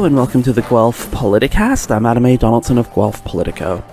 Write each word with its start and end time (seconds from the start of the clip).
And 0.00 0.16
welcome 0.16 0.42
to 0.44 0.52
the 0.54 0.62
Guelph 0.62 1.10
Politicast. 1.10 1.94
I'm 1.94 2.06
Adam 2.06 2.24
A. 2.24 2.38
Donaldson 2.38 2.78
of 2.78 2.90
Guelph 2.94 3.22
Politico. 3.22 3.84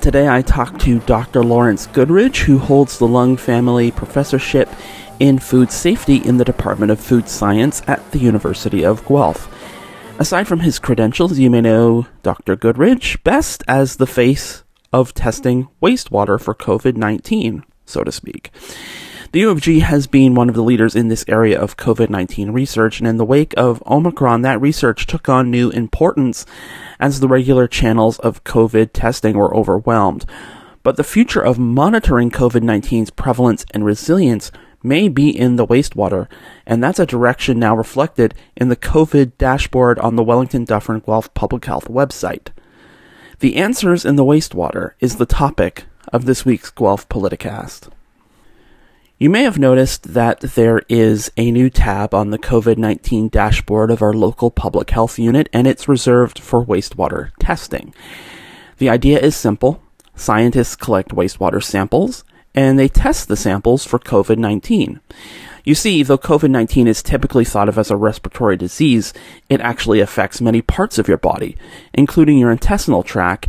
Today 0.00 0.28
I 0.28 0.42
talk 0.42 0.76
to 0.80 0.98
Dr. 0.98 1.44
Lawrence 1.44 1.86
Goodridge, 1.86 2.38
who 2.38 2.58
holds 2.58 2.98
the 2.98 3.06
Leung 3.06 3.38
Family 3.38 3.92
Professorship 3.92 4.68
in 5.20 5.38
Food 5.38 5.70
Safety 5.70 6.16
in 6.16 6.38
the 6.38 6.44
Department 6.44 6.90
of 6.90 6.98
Food 6.98 7.28
Science 7.28 7.80
at 7.86 8.10
the 8.10 8.18
University 8.18 8.84
of 8.84 9.06
Guelph. 9.06 9.48
Aside 10.18 10.48
from 10.48 10.60
his 10.60 10.80
credentials, 10.80 11.38
you 11.38 11.48
may 11.48 11.60
know 11.60 12.08
Dr. 12.24 12.56
Goodridge 12.56 13.22
best 13.22 13.62
as 13.68 13.96
the 13.96 14.06
face 14.06 14.64
of 14.92 15.14
testing 15.14 15.68
wastewater 15.80 16.40
for 16.40 16.56
COVID 16.56 16.96
19, 16.96 17.64
so 17.84 18.02
to 18.02 18.10
speak. 18.10 18.50
The 19.32 19.40
U 19.40 19.50
of 19.50 19.60
G 19.60 19.80
has 19.80 20.06
been 20.06 20.36
one 20.36 20.48
of 20.48 20.54
the 20.54 20.62
leaders 20.62 20.94
in 20.94 21.08
this 21.08 21.24
area 21.26 21.60
of 21.60 21.76
COVID 21.76 22.10
19 22.10 22.52
research, 22.52 23.00
and 23.00 23.08
in 23.08 23.16
the 23.16 23.24
wake 23.24 23.52
of 23.56 23.82
Omicron, 23.84 24.42
that 24.42 24.60
research 24.60 25.06
took 25.06 25.28
on 25.28 25.50
new 25.50 25.68
importance 25.70 26.46
as 27.00 27.18
the 27.18 27.26
regular 27.28 27.66
channels 27.66 28.20
of 28.20 28.44
COVID 28.44 28.90
testing 28.92 29.36
were 29.36 29.54
overwhelmed. 29.54 30.24
But 30.84 30.96
the 30.96 31.04
future 31.04 31.40
of 31.40 31.58
monitoring 31.58 32.30
COVID 32.30 32.62
19's 32.62 33.10
prevalence 33.10 33.66
and 33.72 33.84
resilience 33.84 34.52
may 34.82 35.08
be 35.08 35.36
in 35.36 35.56
the 35.56 35.66
wastewater, 35.66 36.28
and 36.64 36.82
that's 36.82 37.00
a 37.00 37.06
direction 37.06 37.58
now 37.58 37.76
reflected 37.76 38.32
in 38.56 38.68
the 38.68 38.76
COVID 38.76 39.32
dashboard 39.38 39.98
on 39.98 40.14
the 40.14 40.22
Wellington 40.22 40.64
Dufferin 40.64 41.00
Guelph 41.00 41.34
Public 41.34 41.64
Health 41.64 41.88
website. 41.88 42.50
The 43.40 43.56
answers 43.56 44.04
in 44.04 44.14
the 44.14 44.24
wastewater 44.24 44.92
is 45.00 45.16
the 45.16 45.26
topic 45.26 45.86
of 46.12 46.26
this 46.26 46.44
week's 46.44 46.70
Guelph 46.70 47.08
Politicast. 47.08 47.90
You 49.18 49.30
may 49.30 49.44
have 49.44 49.58
noticed 49.58 50.12
that 50.12 50.40
there 50.40 50.82
is 50.90 51.32
a 51.38 51.50
new 51.50 51.70
tab 51.70 52.12
on 52.12 52.28
the 52.28 52.38
COVID 52.38 52.76
19 52.76 53.30
dashboard 53.30 53.90
of 53.90 54.02
our 54.02 54.12
local 54.12 54.50
public 54.50 54.90
health 54.90 55.18
unit, 55.18 55.48
and 55.54 55.66
it's 55.66 55.88
reserved 55.88 56.38
for 56.38 56.62
wastewater 56.62 57.30
testing. 57.40 57.94
The 58.76 58.90
idea 58.90 59.18
is 59.18 59.34
simple 59.34 59.82
scientists 60.14 60.76
collect 60.76 61.14
wastewater 61.14 61.64
samples, 61.64 62.24
and 62.54 62.78
they 62.78 62.88
test 62.88 63.28
the 63.28 63.38
samples 63.38 63.86
for 63.86 63.98
COVID 63.98 64.36
19. 64.36 65.00
You 65.64 65.74
see, 65.74 66.02
though 66.02 66.18
COVID 66.18 66.50
19 66.50 66.86
is 66.86 67.02
typically 67.02 67.46
thought 67.46 67.70
of 67.70 67.78
as 67.78 67.90
a 67.90 67.96
respiratory 67.96 68.58
disease, 68.58 69.14
it 69.48 69.62
actually 69.62 70.00
affects 70.00 70.42
many 70.42 70.60
parts 70.60 70.98
of 70.98 71.08
your 71.08 71.16
body, 71.16 71.56
including 71.94 72.36
your 72.36 72.52
intestinal 72.52 73.02
tract, 73.02 73.48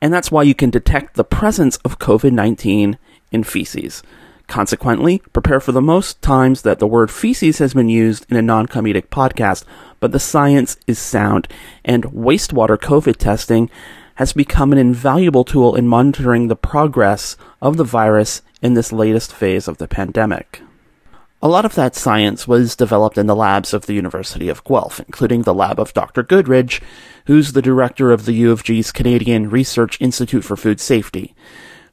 and 0.00 0.14
that's 0.14 0.30
why 0.30 0.44
you 0.44 0.54
can 0.54 0.70
detect 0.70 1.16
the 1.16 1.24
presence 1.24 1.76
of 1.78 1.98
COVID 1.98 2.30
19 2.30 2.96
in 3.32 3.42
feces. 3.42 4.04
Consequently, 4.48 5.18
prepare 5.34 5.60
for 5.60 5.72
the 5.72 5.82
most 5.82 6.20
times 6.22 6.62
that 6.62 6.78
the 6.78 6.86
word 6.86 7.10
feces 7.10 7.58
has 7.58 7.74
been 7.74 7.90
used 7.90 8.26
in 8.30 8.36
a 8.36 8.42
non 8.42 8.66
comedic 8.66 9.08
podcast, 9.08 9.64
but 10.00 10.10
the 10.10 10.18
science 10.18 10.78
is 10.86 10.98
sound, 10.98 11.46
and 11.84 12.04
wastewater 12.04 12.78
COVID 12.78 13.16
testing 13.16 13.70
has 14.14 14.32
become 14.32 14.72
an 14.72 14.78
invaluable 14.78 15.44
tool 15.44 15.76
in 15.76 15.86
monitoring 15.86 16.48
the 16.48 16.56
progress 16.56 17.36
of 17.60 17.76
the 17.76 17.84
virus 17.84 18.42
in 18.62 18.72
this 18.72 18.90
latest 18.90 19.32
phase 19.32 19.68
of 19.68 19.76
the 19.76 19.86
pandemic. 19.86 20.62
A 21.40 21.46
lot 21.46 21.64
of 21.64 21.76
that 21.76 21.94
science 21.94 22.48
was 22.48 22.74
developed 22.74 23.16
in 23.16 23.26
the 23.26 23.36
labs 23.36 23.72
of 23.72 23.86
the 23.86 23.92
University 23.92 24.48
of 24.48 24.64
Guelph, 24.64 24.98
including 24.98 25.42
the 25.42 25.54
lab 25.54 25.78
of 25.78 25.94
Dr. 25.94 26.24
Goodridge, 26.24 26.82
who's 27.26 27.52
the 27.52 27.62
director 27.62 28.10
of 28.10 28.24
the 28.24 28.32
U 28.32 28.50
of 28.50 28.64
G's 28.64 28.90
Canadian 28.90 29.50
Research 29.50 30.00
Institute 30.00 30.42
for 30.42 30.56
Food 30.56 30.80
Safety. 30.80 31.36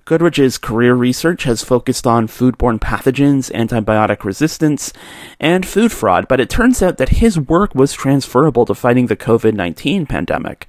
Goodridge's 0.05 0.59
career 0.59 0.93
research 0.93 1.45
has 1.45 1.63
focused 1.63 2.05
on 2.05 2.27
foodborne 2.27 2.77
pathogens, 2.77 3.51
antibiotic 3.51 4.23
resistance, 4.23 4.93
and 5.39 5.65
food 5.65 5.91
fraud, 5.91 6.27
but 6.27 6.39
it 6.39 6.47
turns 6.47 6.83
out 6.83 6.99
that 6.99 7.09
his 7.09 7.39
work 7.39 7.73
was 7.73 7.91
transferable 7.91 8.67
to 8.67 8.75
fighting 8.75 9.07
the 9.07 9.15
COVID 9.15 9.55
19 9.55 10.05
pandemic. 10.05 10.67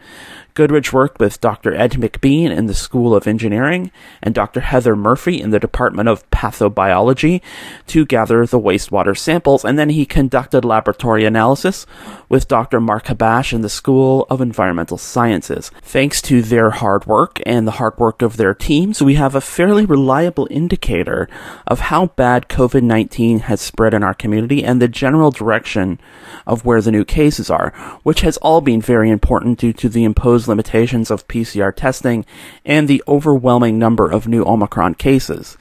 Goodridge 0.56 0.90
worked 0.90 1.20
with 1.20 1.38
Dr. 1.42 1.74
Ed 1.74 1.92
McBean 1.92 2.50
in 2.50 2.64
the 2.64 2.72
School 2.72 3.14
of 3.14 3.26
Engineering 3.26 3.90
and 4.22 4.34
Dr. 4.34 4.60
Heather 4.60 4.96
Murphy 4.96 5.38
in 5.38 5.50
the 5.50 5.60
Department 5.60 6.08
of 6.08 6.28
Pathobiology 6.30 7.42
to 7.88 8.06
gather 8.06 8.46
the 8.46 8.58
wastewater 8.58 9.16
samples, 9.16 9.66
and 9.66 9.78
then 9.78 9.90
he 9.90 10.06
conducted 10.06 10.64
laboratory 10.64 11.26
analysis 11.26 11.84
with 12.30 12.48
Dr. 12.48 12.80
Mark 12.80 13.04
Habash 13.04 13.52
in 13.52 13.60
the 13.60 13.68
School 13.68 14.26
of 14.30 14.40
Environmental 14.40 14.96
Sciences. 14.96 15.70
Thanks 15.82 16.22
to 16.22 16.40
their 16.40 16.70
hard 16.70 17.04
work 17.04 17.38
and 17.44 17.66
the 17.66 17.72
hard 17.72 17.98
work 17.98 18.22
of 18.22 18.38
their 18.38 18.54
teams, 18.54 19.02
we 19.02 19.16
have 19.16 19.34
a 19.34 19.42
fairly 19.42 19.84
reliable 19.84 20.48
indicator 20.50 21.28
of 21.66 21.80
how 21.80 22.06
bad 22.06 22.48
COVID 22.48 22.82
19 22.82 23.40
has 23.40 23.60
spread 23.60 23.92
in 23.92 24.02
our 24.02 24.14
community 24.14 24.64
and 24.64 24.80
the 24.80 24.88
general 24.88 25.30
direction 25.30 26.00
of 26.46 26.64
where 26.64 26.80
the 26.80 26.90
new 26.90 27.04
cases 27.04 27.50
are, 27.50 27.74
which 28.04 28.22
has 28.22 28.38
all 28.38 28.62
been 28.62 28.80
very 28.80 29.10
important 29.10 29.58
due 29.58 29.74
to 29.74 29.90
the 29.90 30.04
imposed 30.04 30.45
limitations 30.48 31.10
of 31.10 31.28
PCR 31.28 31.74
testing 31.74 32.24
and 32.64 32.88
the 32.88 33.02
overwhelming 33.08 33.78
number 33.78 34.10
of 34.10 34.28
new 34.28 34.44
Omicron 34.44 34.94
cases. 34.94 35.56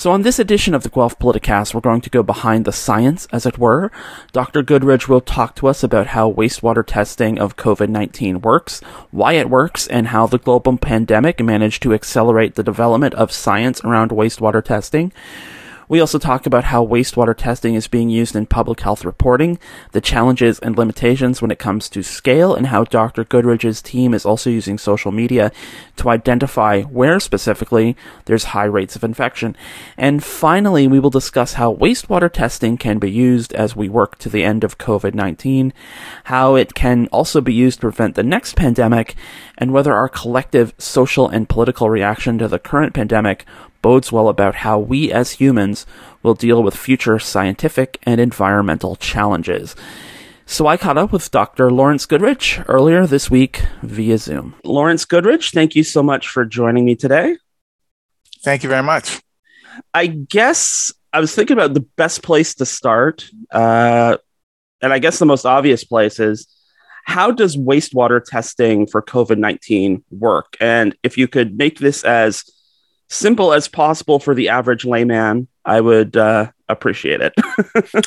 So 0.00 0.12
on 0.12 0.22
this 0.22 0.38
edition 0.38 0.72
of 0.72 0.82
the 0.82 0.88
Guelph 0.88 1.18
Politicast, 1.18 1.74
we're 1.74 1.82
going 1.82 2.00
to 2.00 2.08
go 2.08 2.22
behind 2.22 2.64
the 2.64 2.72
science, 2.72 3.28
as 3.32 3.44
it 3.44 3.58
were. 3.58 3.92
Dr. 4.32 4.62
Goodridge 4.62 5.08
will 5.08 5.20
talk 5.20 5.54
to 5.56 5.66
us 5.66 5.82
about 5.82 6.06
how 6.06 6.32
wastewater 6.32 6.82
testing 6.86 7.38
of 7.38 7.58
COVID-19 7.58 8.40
works, 8.40 8.80
why 9.10 9.34
it 9.34 9.50
works, 9.50 9.86
and 9.86 10.06
how 10.06 10.26
the 10.26 10.38
global 10.38 10.78
pandemic 10.78 11.44
managed 11.44 11.82
to 11.82 11.92
accelerate 11.92 12.54
the 12.54 12.62
development 12.62 13.12
of 13.12 13.30
science 13.30 13.82
around 13.84 14.10
wastewater 14.10 14.64
testing. 14.64 15.12
We 15.90 15.98
also 15.98 16.20
talk 16.20 16.46
about 16.46 16.62
how 16.62 16.86
wastewater 16.86 17.36
testing 17.36 17.74
is 17.74 17.88
being 17.88 18.10
used 18.10 18.36
in 18.36 18.46
public 18.46 18.78
health 18.78 19.04
reporting, 19.04 19.58
the 19.90 20.00
challenges 20.00 20.60
and 20.60 20.78
limitations 20.78 21.42
when 21.42 21.50
it 21.50 21.58
comes 21.58 21.88
to 21.88 22.04
scale, 22.04 22.54
and 22.54 22.68
how 22.68 22.84
Dr. 22.84 23.24
Goodridge's 23.24 23.82
team 23.82 24.14
is 24.14 24.24
also 24.24 24.50
using 24.50 24.78
social 24.78 25.10
media 25.10 25.50
to 25.96 26.08
identify 26.08 26.82
where 26.82 27.18
specifically 27.18 27.96
there's 28.26 28.44
high 28.44 28.66
rates 28.66 28.94
of 28.94 29.02
infection. 29.02 29.56
And 29.96 30.22
finally, 30.22 30.86
we 30.86 31.00
will 31.00 31.10
discuss 31.10 31.54
how 31.54 31.74
wastewater 31.74 32.32
testing 32.32 32.76
can 32.76 33.00
be 33.00 33.10
used 33.10 33.52
as 33.54 33.74
we 33.74 33.88
work 33.88 34.16
to 34.18 34.28
the 34.28 34.44
end 34.44 34.62
of 34.62 34.78
COVID-19, 34.78 35.72
how 36.22 36.54
it 36.54 36.72
can 36.74 37.08
also 37.08 37.40
be 37.40 37.52
used 37.52 37.80
to 37.80 37.86
prevent 37.86 38.14
the 38.14 38.22
next 38.22 38.54
pandemic, 38.54 39.16
and 39.58 39.72
whether 39.72 39.92
our 39.92 40.08
collective 40.08 40.72
social 40.78 41.28
and 41.28 41.48
political 41.48 41.90
reaction 41.90 42.38
to 42.38 42.46
the 42.46 42.60
current 42.60 42.94
pandemic 42.94 43.44
bodes 43.82 44.12
well 44.12 44.28
about 44.28 44.56
how 44.56 44.78
we 44.78 45.12
as 45.12 45.32
humans 45.32 45.86
will 46.22 46.34
deal 46.34 46.62
with 46.62 46.76
future 46.76 47.18
scientific 47.18 47.98
and 48.04 48.20
environmental 48.20 48.96
challenges. 48.96 49.74
So 50.46 50.66
I 50.66 50.76
caught 50.76 50.98
up 50.98 51.12
with 51.12 51.30
Dr. 51.30 51.70
Lawrence 51.70 52.06
Goodridge 52.06 52.64
earlier 52.68 53.06
this 53.06 53.30
week 53.30 53.62
via 53.82 54.18
Zoom. 54.18 54.56
Lawrence 54.64 55.04
Goodridge, 55.04 55.52
thank 55.52 55.76
you 55.76 55.84
so 55.84 56.02
much 56.02 56.28
for 56.28 56.44
joining 56.44 56.84
me 56.84 56.96
today. 56.96 57.36
Thank 58.42 58.62
you 58.62 58.68
very 58.68 58.82
much. 58.82 59.20
I 59.94 60.08
guess 60.08 60.92
I 61.12 61.20
was 61.20 61.34
thinking 61.34 61.56
about 61.56 61.74
the 61.74 61.86
best 61.96 62.22
place 62.22 62.54
to 62.56 62.66
start, 62.66 63.30
uh, 63.52 64.16
and 64.82 64.92
I 64.92 64.98
guess 64.98 65.18
the 65.18 65.26
most 65.26 65.44
obvious 65.44 65.84
place 65.84 66.18
is 66.18 66.46
how 67.04 67.30
does 67.30 67.56
wastewater 67.56 68.22
testing 68.24 68.86
for 68.86 69.02
COVID 69.02 69.38
19 69.38 70.04
work? 70.10 70.56
And 70.60 70.96
if 71.02 71.16
you 71.16 71.28
could 71.28 71.56
make 71.56 71.78
this 71.78 72.04
as 72.04 72.44
simple 73.10 73.52
as 73.52 73.68
possible 73.68 74.18
for 74.18 74.34
the 74.34 74.48
average 74.48 74.84
layman, 74.84 75.48
I 75.64 75.80
would 75.80 76.16
uh, 76.16 76.50
appreciate 76.68 77.20
it. 77.20 77.34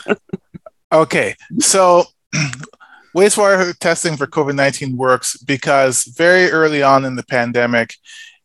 okay, 0.92 1.36
so 1.60 2.06
wastewater 3.16 3.78
testing 3.78 4.18
for 4.18 4.26
COVID 4.26 4.56
19 4.56 4.98
works 4.98 5.38
because 5.38 6.06
very 6.06 6.50
early 6.50 6.82
on 6.82 7.06
in 7.06 7.16
the 7.16 7.24
pandemic, 7.24 7.94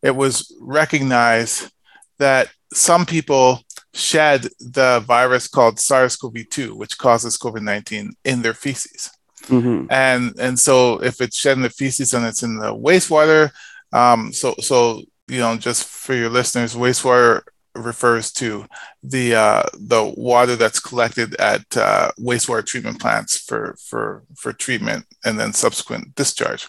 it 0.02 0.14
was 0.14 0.54
recognized 0.60 1.72
that 2.18 2.48
some 2.74 3.06
people 3.06 3.62
shed 3.94 4.48
the 4.60 5.02
virus 5.06 5.48
called 5.48 5.80
SARS 5.80 6.16
CoV 6.16 6.48
2, 6.50 6.74
which 6.74 6.98
causes 6.98 7.38
COVID 7.38 7.62
19, 7.62 8.12
in 8.24 8.42
their 8.42 8.54
feces. 8.54 9.10
Mm-hmm. 9.46 9.86
And, 9.90 10.34
and 10.38 10.58
so 10.58 11.02
if 11.02 11.20
it's 11.20 11.38
shed 11.38 11.56
in 11.56 11.62
the 11.62 11.70
feces 11.70 12.12
and 12.12 12.26
it's 12.26 12.42
in 12.42 12.58
the 12.58 12.74
wastewater, 12.74 13.50
um, 13.92 14.32
so, 14.32 14.54
so 14.60 15.02
you 15.28 15.38
know, 15.38 15.56
just 15.56 15.84
for 15.84 16.14
your 16.14 16.30
listeners, 16.30 16.74
wastewater 16.74 17.42
refers 17.74 18.32
to 18.32 18.66
the 19.02 19.34
uh, 19.34 19.62
the 19.74 20.12
water 20.16 20.56
that's 20.56 20.80
collected 20.80 21.34
at 21.36 21.64
uh, 21.76 22.10
wastewater 22.18 22.64
treatment 22.64 23.00
plants 23.00 23.38
for 23.38 23.76
for 23.82 24.24
for 24.36 24.52
treatment 24.52 25.06
and 25.24 25.38
then 25.38 25.52
subsequent 25.52 26.14
discharge. 26.14 26.68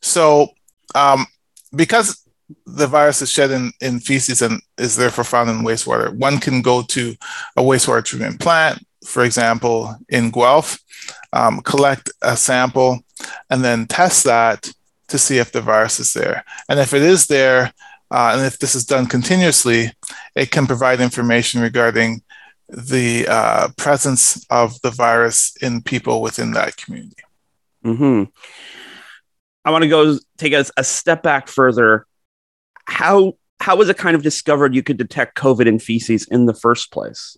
So, 0.00 0.48
um, 0.94 1.26
because 1.74 2.24
the 2.66 2.86
virus 2.86 3.20
is 3.20 3.30
shed 3.30 3.50
in, 3.50 3.72
in 3.80 4.00
feces 4.00 4.42
and 4.42 4.62
is 4.78 4.96
therefore 4.96 5.24
found 5.24 5.50
in 5.50 5.58
wastewater, 5.58 6.12
one 6.14 6.38
can 6.38 6.62
go 6.62 6.82
to 6.82 7.14
a 7.56 7.62
wastewater 7.62 8.04
treatment 8.04 8.40
plant, 8.40 8.82
for 9.04 9.24
example, 9.24 9.94
in 10.08 10.30
Guelph, 10.30 10.78
um, 11.32 11.60
collect 11.60 12.10
a 12.22 12.36
sample, 12.36 13.00
and 13.50 13.62
then 13.62 13.86
test 13.86 14.24
that 14.24 14.70
to 15.08 15.18
see 15.18 15.38
if 15.38 15.52
the 15.52 15.60
virus 15.60 16.00
is 16.00 16.12
there. 16.14 16.44
And 16.68 16.78
if 16.78 16.94
it 16.94 17.02
is 17.02 17.26
there, 17.26 17.72
uh, 18.10 18.32
and 18.34 18.46
if 18.46 18.58
this 18.58 18.74
is 18.74 18.84
done 18.84 19.06
continuously, 19.06 19.92
it 20.34 20.50
can 20.50 20.66
provide 20.66 21.00
information 21.00 21.60
regarding 21.60 22.22
the 22.68 23.26
uh, 23.28 23.68
presence 23.76 24.44
of 24.50 24.80
the 24.82 24.90
virus 24.90 25.56
in 25.60 25.82
people 25.82 26.20
within 26.20 26.52
that 26.52 26.76
community. 26.76 27.22
Hmm. 27.82 28.24
I 29.64 29.70
want 29.70 29.82
to 29.82 29.88
go 29.88 30.18
take 30.36 30.54
us 30.54 30.70
a 30.76 30.84
step 30.84 31.22
back 31.22 31.48
further. 31.48 32.06
How 32.86 33.34
how 33.60 33.76
was 33.76 33.88
it 33.88 33.98
kind 33.98 34.14
of 34.14 34.22
discovered 34.22 34.74
you 34.74 34.82
could 34.82 34.96
detect 34.96 35.36
COVID 35.36 35.66
in 35.66 35.78
feces 35.78 36.26
in 36.28 36.46
the 36.46 36.54
first 36.54 36.90
place? 36.92 37.36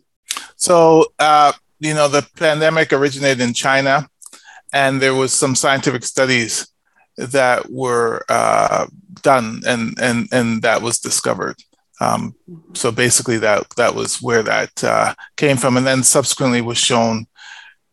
So, 0.56 1.06
uh, 1.18 1.52
you 1.78 1.94
know, 1.94 2.08
the 2.08 2.26
pandemic 2.36 2.92
originated 2.92 3.40
in 3.40 3.54
China, 3.54 4.08
and 4.72 5.00
there 5.00 5.14
was 5.14 5.32
some 5.32 5.54
scientific 5.54 6.04
studies 6.04 6.68
that 7.16 7.70
were 7.70 8.24
uh, 8.28 8.86
done, 9.22 9.62
and 9.66 9.98
and 10.00 10.28
and 10.32 10.62
that 10.62 10.82
was 10.82 10.98
discovered. 10.98 11.56
Um, 12.00 12.34
so 12.74 12.90
basically, 12.90 13.38
that 13.38 13.66
that 13.76 13.94
was 13.94 14.22
where 14.22 14.42
that 14.42 14.84
uh, 14.84 15.14
came 15.36 15.56
from, 15.56 15.76
and 15.76 15.86
then 15.86 16.02
subsequently 16.02 16.60
was 16.60 16.78
shown 16.78 17.26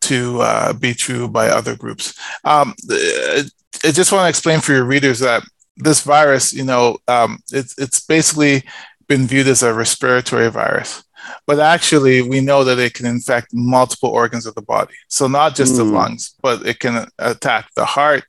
to 0.02 0.40
uh, 0.42 0.74
be 0.74 0.94
true 0.94 1.28
by 1.28 1.50
other 1.50 1.76
groups. 1.76 2.18
Um, 2.44 2.74
I 2.90 3.92
just 3.92 4.12
want 4.12 4.26
to 4.26 4.30
explain 4.30 4.62
for 4.62 4.74
your 4.74 4.86
readers 4.86 5.20
that 5.20 5.44
this 5.76 6.02
virus, 6.02 6.54
you 6.54 6.64
know, 6.64 6.98
um, 7.08 7.40
it's 7.52 7.78
it's 7.78 8.00
basically 8.00 8.64
been 9.08 9.28
viewed 9.28 9.48
as 9.48 9.64
a 9.64 9.74
respiratory 9.74 10.50
virus, 10.50 11.04
but 11.46 11.60
actually 11.60 12.22
we 12.22 12.42
know 12.42 12.64
that 12.64 12.80
it 12.80 12.94
can 12.94 13.06
infect 13.06 13.54
multiple 13.54 14.10
organs 14.10 14.46
of 14.46 14.56
the 14.56 14.62
body. 14.62 14.96
So 15.08 15.28
not 15.28 15.56
just 15.56 15.74
mm. 15.74 15.78
the 15.78 15.86
hmm. 15.86 15.94
lungs, 15.94 16.36
but 16.42 16.66
it 16.66 16.80
can 16.80 17.08
attack 17.20 17.70
the 17.76 17.86
heart, 17.86 18.24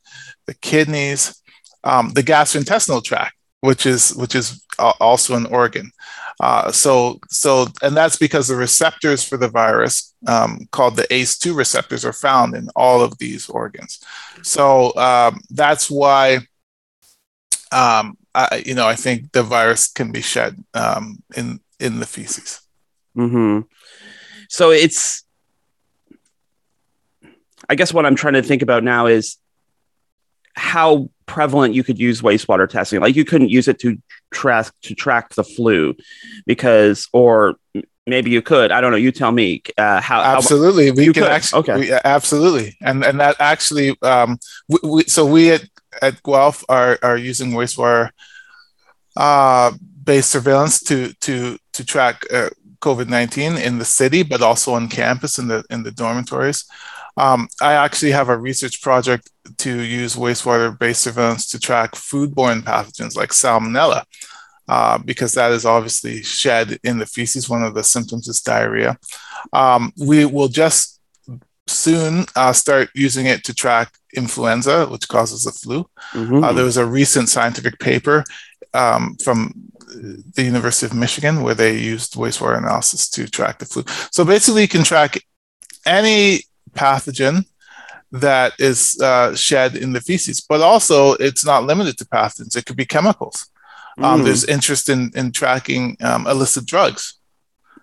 the 0.48 0.54
kidneys, 0.54 1.40
um, 1.84 2.10
the 2.10 2.22
gastrointestinal 2.22 3.04
tract, 3.04 3.36
which 3.60 3.86
is 3.86 4.14
which 4.16 4.34
is 4.34 4.64
also 4.78 5.36
an 5.36 5.46
organ. 5.46 5.92
Uh, 6.40 6.72
so 6.72 7.20
so 7.28 7.66
and 7.82 7.96
that's 7.96 8.16
because 8.16 8.48
the 8.48 8.56
receptors 8.56 9.22
for 9.22 9.36
the 9.36 9.48
virus, 9.48 10.14
um, 10.26 10.66
called 10.72 10.96
the 10.96 11.06
ACE2 11.10 11.54
receptors, 11.54 12.04
are 12.04 12.12
found 12.12 12.54
in 12.54 12.68
all 12.74 13.02
of 13.02 13.18
these 13.18 13.48
organs. 13.48 14.00
So 14.42 14.96
um, 14.96 15.40
that's 15.50 15.90
why 15.90 16.38
um, 17.70 18.16
I, 18.34 18.62
you 18.64 18.74
know, 18.74 18.86
I 18.86 18.94
think 18.94 19.32
the 19.32 19.42
virus 19.42 19.88
can 19.88 20.10
be 20.10 20.22
shed 20.22 20.56
um, 20.74 21.22
in 21.36 21.60
in 21.78 22.00
the 22.00 22.06
feces. 22.06 22.60
Hmm. 23.14 23.60
So 24.48 24.70
it's, 24.70 25.24
I 27.68 27.74
guess, 27.74 27.92
what 27.92 28.06
I'm 28.06 28.14
trying 28.14 28.34
to 28.34 28.42
think 28.42 28.62
about 28.62 28.82
now 28.82 29.06
is 29.06 29.36
how 30.58 31.08
prevalent 31.26 31.74
you 31.74 31.84
could 31.84 31.98
use 31.98 32.20
wastewater 32.20 32.68
testing. 32.68 33.00
Like 33.00 33.16
you 33.16 33.24
couldn't 33.24 33.50
use 33.50 33.68
it 33.68 33.78
to 33.80 33.96
track 34.30 34.72
to 34.82 34.94
track 34.94 35.34
the 35.34 35.44
flu, 35.44 35.94
because 36.46 37.08
or 37.12 37.56
maybe 38.06 38.30
you 38.30 38.42
could. 38.42 38.72
I 38.72 38.80
don't 38.80 38.90
know. 38.90 38.98
You 38.98 39.12
tell 39.12 39.32
me. 39.32 39.62
Uh, 39.78 40.00
how 40.00 40.20
absolutely 40.20 40.88
how, 40.88 40.94
we 40.94 41.04
can 41.06 41.14
could. 41.14 41.24
actually 41.24 41.60
okay. 41.60 41.76
We, 41.78 41.92
absolutely 42.04 42.76
and 42.80 43.04
and 43.04 43.20
that 43.20 43.36
actually 43.38 43.96
um 44.02 44.38
we, 44.68 44.78
we, 44.82 45.02
so 45.04 45.24
we 45.24 45.50
at 45.52 45.64
at 46.02 46.22
Guelph 46.22 46.64
are 46.68 46.98
are 47.02 47.16
using 47.16 47.52
wastewater 47.52 48.10
uh, 49.16 49.72
based 50.04 50.30
surveillance 50.30 50.80
to 50.80 51.12
to 51.20 51.58
to 51.72 51.84
track 51.84 52.22
uh, 52.32 52.50
COVID 52.80 53.08
nineteen 53.08 53.56
in 53.56 53.78
the 53.78 53.84
city, 53.84 54.22
but 54.22 54.42
also 54.42 54.74
on 54.74 54.88
campus 54.88 55.38
in 55.38 55.48
the 55.48 55.64
in 55.70 55.82
the 55.82 55.90
dormitories. 55.90 56.64
Um, 57.18 57.48
I 57.60 57.72
actually 57.72 58.12
have 58.12 58.28
a 58.28 58.38
research 58.38 58.80
project 58.80 59.30
to 59.58 59.80
use 59.80 60.16
wastewater 60.16 60.78
based 60.78 61.02
surveillance 61.02 61.48
to 61.50 61.58
track 61.58 61.92
foodborne 61.92 62.62
pathogens 62.62 63.16
like 63.16 63.30
salmonella. 63.30 64.04
Uh, 64.68 64.98
because 64.98 65.32
that 65.32 65.50
is 65.50 65.64
obviously 65.64 66.22
shed 66.22 66.78
in 66.84 66.98
the 66.98 67.06
feces. 67.06 67.48
One 67.48 67.62
of 67.62 67.74
the 67.74 67.82
symptoms 67.82 68.28
is 68.28 68.42
diarrhea. 68.42 68.98
Um, 69.54 69.94
we 69.96 70.26
will 70.26 70.48
just 70.48 71.00
soon 71.66 72.26
uh, 72.36 72.52
start 72.52 72.90
using 72.94 73.24
it 73.24 73.44
to 73.44 73.54
track 73.54 73.94
influenza, 74.14 74.86
which 74.86 75.08
causes 75.08 75.44
the 75.44 75.52
flu. 75.52 75.88
Mm-hmm. 76.12 76.44
Uh, 76.44 76.52
there 76.52 76.66
was 76.66 76.76
a 76.76 76.84
recent 76.84 77.30
scientific 77.30 77.78
paper 77.78 78.24
um, 78.74 79.16
from 79.24 79.54
the 80.34 80.42
University 80.42 80.84
of 80.84 80.94
Michigan 80.94 81.42
where 81.42 81.54
they 81.54 81.76
used 81.76 82.14
wastewater 82.14 82.58
analysis 82.58 83.08
to 83.10 83.26
track 83.26 83.58
the 83.58 83.64
flu. 83.64 83.84
So 84.12 84.22
basically, 84.24 84.62
you 84.62 84.68
can 84.68 84.84
track 84.84 85.18
any 85.86 86.42
pathogen 86.80 87.36
that 88.24 88.50
is 88.58 88.78
uh, 89.10 89.34
shed 89.34 89.70
in 89.84 89.90
the 89.92 90.00
feces, 90.08 90.38
but 90.50 90.60
also 90.60 90.96
it's 91.26 91.44
not 91.50 91.68
limited 91.70 91.96
to 91.98 92.04
pathogens. 92.16 92.56
It 92.56 92.64
could 92.66 92.80
be 92.82 92.94
chemicals. 92.96 93.38
Um, 94.04 94.20
mm. 94.20 94.24
There's 94.24 94.44
interest 94.56 94.88
in, 94.88 95.10
in 95.20 95.32
tracking 95.32 95.96
um, 96.08 96.26
illicit 96.26 96.66
drugs. 96.74 97.04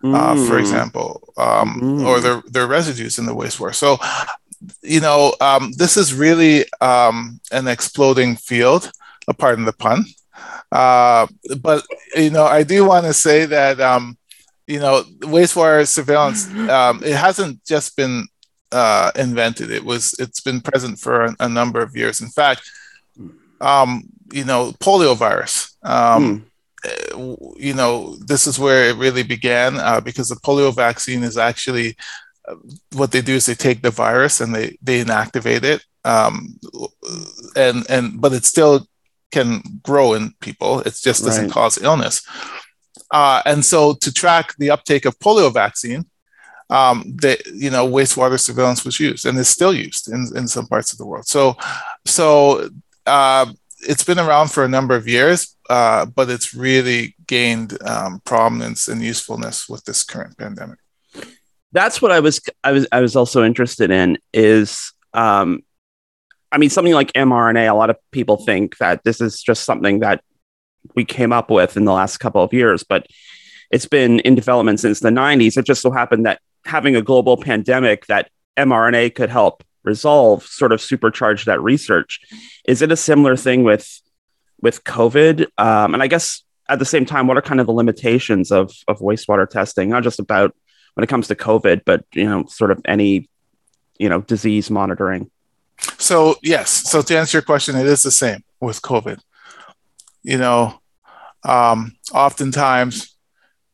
Uh, 0.03 0.35
for 0.47 0.55
mm. 0.55 0.63
example, 0.63 1.09
um, 1.47 1.69
mm. 1.81 2.05
or 2.05 2.19
their, 2.19 2.43
their 2.53 2.67
residues 2.67 3.17
in 3.17 3.25
the 3.25 3.33
wastewater. 3.33 3.73
So 3.73 3.97
you 4.81 5.01
know, 5.01 5.33
um, 5.41 5.71
this 5.77 5.97
is 5.97 6.13
really 6.13 6.65
um, 6.81 7.39
an 7.51 7.67
exploding 7.67 8.35
field, 8.35 8.91
pardon 9.37 9.65
the 9.65 9.73
pun. 9.73 10.05
Uh, 10.71 11.27
but, 11.59 11.85
you 12.15 12.29
know, 12.29 12.45
I 12.45 12.63
do 12.63 12.85
want 12.85 13.05
to 13.05 13.13
say 13.13 13.45
that, 13.45 13.79
um, 13.79 14.17
you 14.67 14.79
know, 14.79 15.03
wastewater 15.21 15.87
surveillance, 15.87 16.47
um, 16.69 17.01
it 17.03 17.15
hasn't 17.15 17.63
just 17.65 17.95
been 17.95 18.27
uh, 18.71 19.11
invented. 19.15 19.71
It 19.71 19.83
was, 19.83 20.13
it's 20.19 20.41
been 20.41 20.61
present 20.61 20.99
for 20.99 21.25
a, 21.25 21.35
a 21.41 21.49
number 21.49 21.81
of 21.81 21.95
years. 21.95 22.21
In 22.21 22.29
fact, 22.29 22.69
um, 23.61 24.03
you 24.33 24.43
know, 24.43 24.71
polio 24.79 25.15
virus, 25.15 25.77
mm. 25.83 26.43
you 27.57 27.73
know, 27.73 28.15
this 28.17 28.47
is 28.47 28.59
where 28.59 28.89
it 28.89 28.97
really 28.97 29.23
began 29.23 29.77
uh, 29.77 30.01
because 30.01 30.29
the 30.29 30.35
polio 30.35 30.75
vaccine 30.75 31.23
is 31.23 31.37
actually 31.37 31.95
what 32.93 33.11
they 33.11 33.21
do 33.21 33.33
is 33.33 33.45
they 33.45 33.55
take 33.55 33.81
the 33.81 33.91
virus 33.91 34.41
and 34.41 34.53
they 34.53 34.77
they 34.81 35.03
inactivate 35.03 35.63
it 35.63 35.83
um, 36.03 36.59
and 37.55 37.85
and 37.89 38.21
but 38.21 38.33
it 38.33 38.45
still 38.45 38.87
can 39.31 39.61
grow 39.83 40.13
in 40.13 40.33
people 40.39 40.79
it 40.81 40.95
just 41.01 41.23
doesn't 41.23 41.45
right. 41.45 41.53
cause 41.53 41.81
illness 41.81 42.27
uh, 43.11 43.41
and 43.45 43.65
so 43.65 43.93
to 43.93 44.13
track 44.13 44.55
the 44.57 44.69
uptake 44.69 45.05
of 45.05 45.17
polio 45.19 45.51
vaccine 45.53 46.05
um, 46.69 47.03
the 47.15 47.39
you 47.53 47.69
know 47.69 47.87
wastewater 47.87 48.39
surveillance 48.39 48.83
was 48.83 48.99
used 48.99 49.25
and 49.25 49.37
is 49.37 49.47
still 49.47 49.73
used 49.73 50.07
in, 50.07 50.27
in 50.35 50.47
some 50.47 50.67
parts 50.67 50.91
of 50.91 50.97
the 50.97 51.05
world. 51.05 51.27
So 51.27 51.55
so 52.05 52.69
uh, 53.05 53.45
it's 53.81 54.03
been 54.03 54.19
around 54.19 54.51
for 54.51 54.63
a 54.63 54.69
number 54.69 54.95
of 54.95 55.07
years 55.07 55.55
uh, 55.69 56.05
but 56.05 56.29
it's 56.29 56.53
really 56.53 57.15
gained 57.27 57.77
um, 57.83 58.21
prominence 58.25 58.87
and 58.87 59.01
usefulness 59.01 59.67
with 59.67 59.83
this 59.85 60.03
current 60.03 60.37
pandemic. 60.37 60.79
That's 61.71 62.01
what 62.01 62.11
I 62.11 62.19
was 62.19 62.39
I 62.63 62.71
was 62.71 62.87
I 62.91 63.01
was 63.01 63.15
also 63.15 63.43
interested 63.43 63.91
in 63.91 64.17
is 64.33 64.93
um 65.13 65.61
I 66.51 66.57
mean 66.57 66.69
something 66.69 66.93
like 66.93 67.11
mRNA 67.13 67.69
a 67.69 67.73
lot 67.73 67.89
of 67.89 67.97
people 68.11 68.37
think 68.37 68.77
that 68.77 69.03
this 69.03 69.19
is 69.19 69.41
just 69.41 69.65
something 69.65 69.99
that 69.99 70.23
we 70.95 71.03
came 71.03 71.33
up 71.33 71.49
with 71.49 71.75
in 71.75 71.83
the 71.83 71.91
last 71.91 72.17
couple 72.17 72.43
of 72.43 72.53
years 72.53 72.83
but 72.83 73.07
it's 73.71 73.87
been 73.87 74.19
in 74.19 74.35
development 74.35 74.79
since 74.79 75.01
the 75.01 75.09
90s 75.09 75.57
it 75.57 75.65
just 75.65 75.81
so 75.81 75.91
happened 75.91 76.25
that 76.25 76.39
having 76.65 76.95
a 76.95 77.01
global 77.01 77.37
pandemic 77.37 78.05
that 78.07 78.29
mRNA 78.57 79.15
could 79.15 79.29
help 79.29 79.63
resolve 79.83 80.43
sort 80.43 80.71
of 80.71 80.79
supercharge 80.79 81.45
that 81.45 81.61
research 81.61 82.21
is 82.65 82.81
it 82.81 82.91
a 82.91 82.97
similar 82.97 83.35
thing 83.35 83.63
with 83.63 84.01
with 84.61 84.83
covid 84.83 85.45
um, 85.57 85.93
and 85.93 86.01
i 86.01 86.07
guess 86.07 86.43
at 86.67 86.79
the 86.79 86.85
same 86.85 87.05
time 87.05 87.27
what 87.27 87.37
are 87.37 87.41
kind 87.41 87.59
of 87.59 87.67
the 87.67 87.73
limitations 87.73 88.51
of 88.51 88.71
of 88.87 88.99
wastewater 88.99 89.47
testing 89.47 89.89
not 89.89 90.03
just 90.03 90.19
about 90.19 90.55
when 90.95 91.03
it 91.03 91.07
comes 91.07 91.27
to 91.27 91.35
COVID, 91.35 91.81
but 91.85 92.03
you 92.13 92.25
know, 92.25 92.45
sort 92.47 92.71
of 92.71 92.81
any 92.85 93.29
you 93.99 94.09
know 94.09 94.21
disease 94.21 94.71
monitoring. 94.71 95.29
So 95.97 96.37
yes, 96.41 96.69
so 96.89 97.01
to 97.01 97.17
answer 97.17 97.37
your 97.37 97.43
question, 97.43 97.75
it 97.75 97.85
is 97.85 98.03
the 98.03 98.11
same 98.11 98.43
with 98.59 98.81
COVID. 98.81 99.19
You 100.23 100.37
know, 100.37 100.79
um, 101.43 101.95
oftentimes, 102.11 103.15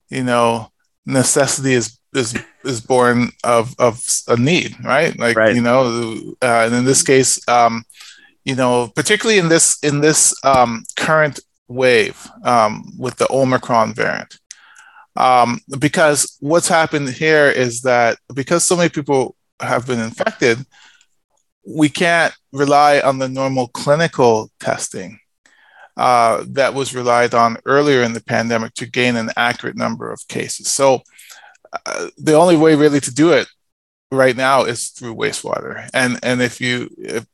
you 0.09 0.23
know, 0.23 0.71
necessity 1.05 1.73
is 1.73 1.97
is 2.13 2.37
is 2.63 2.81
born 2.81 3.31
of 3.43 3.75
of 3.79 4.03
a 4.27 4.37
need, 4.37 4.75
right? 4.83 5.17
Like 5.17 5.37
right. 5.37 5.55
you 5.55 5.61
know, 5.61 6.35
uh, 6.41 6.65
and 6.65 6.75
in 6.75 6.85
this 6.85 7.03
case, 7.03 7.39
um, 7.47 7.83
you 8.45 8.55
know, 8.55 8.91
particularly 8.95 9.39
in 9.39 9.49
this 9.49 9.79
in 9.83 10.01
this 10.01 10.33
um, 10.43 10.83
current 10.95 11.39
wave 11.67 12.27
um, 12.43 12.91
with 12.97 13.17
the 13.17 13.27
Omicron 13.31 13.93
variant, 13.93 14.37
um, 15.15 15.59
because 15.79 16.37
what's 16.39 16.67
happened 16.67 17.09
here 17.09 17.47
is 17.49 17.81
that 17.81 18.17
because 18.33 18.63
so 18.63 18.75
many 18.75 18.89
people 18.89 19.35
have 19.59 19.85
been 19.85 19.99
infected, 19.99 20.65
we 21.67 21.89
can't 21.89 22.33
rely 22.51 22.99
on 22.99 23.19
the 23.19 23.29
normal 23.29 23.67
clinical 23.69 24.51
testing 24.59 25.19
uh, 25.97 26.43
that 26.47 26.73
was 26.73 26.95
relied 26.95 27.33
on 27.33 27.57
earlier 27.65 28.01
in 28.01 28.13
the 28.13 28.23
pandemic 28.23 28.73
to 28.75 28.85
gain 28.85 29.15
an 29.15 29.29
accurate 29.35 29.75
number 29.75 30.11
of 30.11 30.27
cases. 30.27 30.71
So 30.71 31.01
uh, 31.85 32.07
the 32.17 32.33
only 32.33 32.57
way 32.57 32.75
really 32.75 32.99
to 32.99 33.13
do 33.13 33.31
it 33.31 33.47
right 34.11 34.35
now 34.35 34.63
is 34.63 34.89
through 34.89 35.15
wastewater. 35.15 35.89
And 35.93 36.19
and 36.23 36.41
if 36.41 36.59
you 36.59 36.89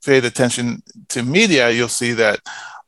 paid 0.06 0.25
attention 0.25 0.84
to 1.10 1.24
media, 1.24 1.70
you'll 1.72 1.89
see 1.89 2.13
that 2.13 2.39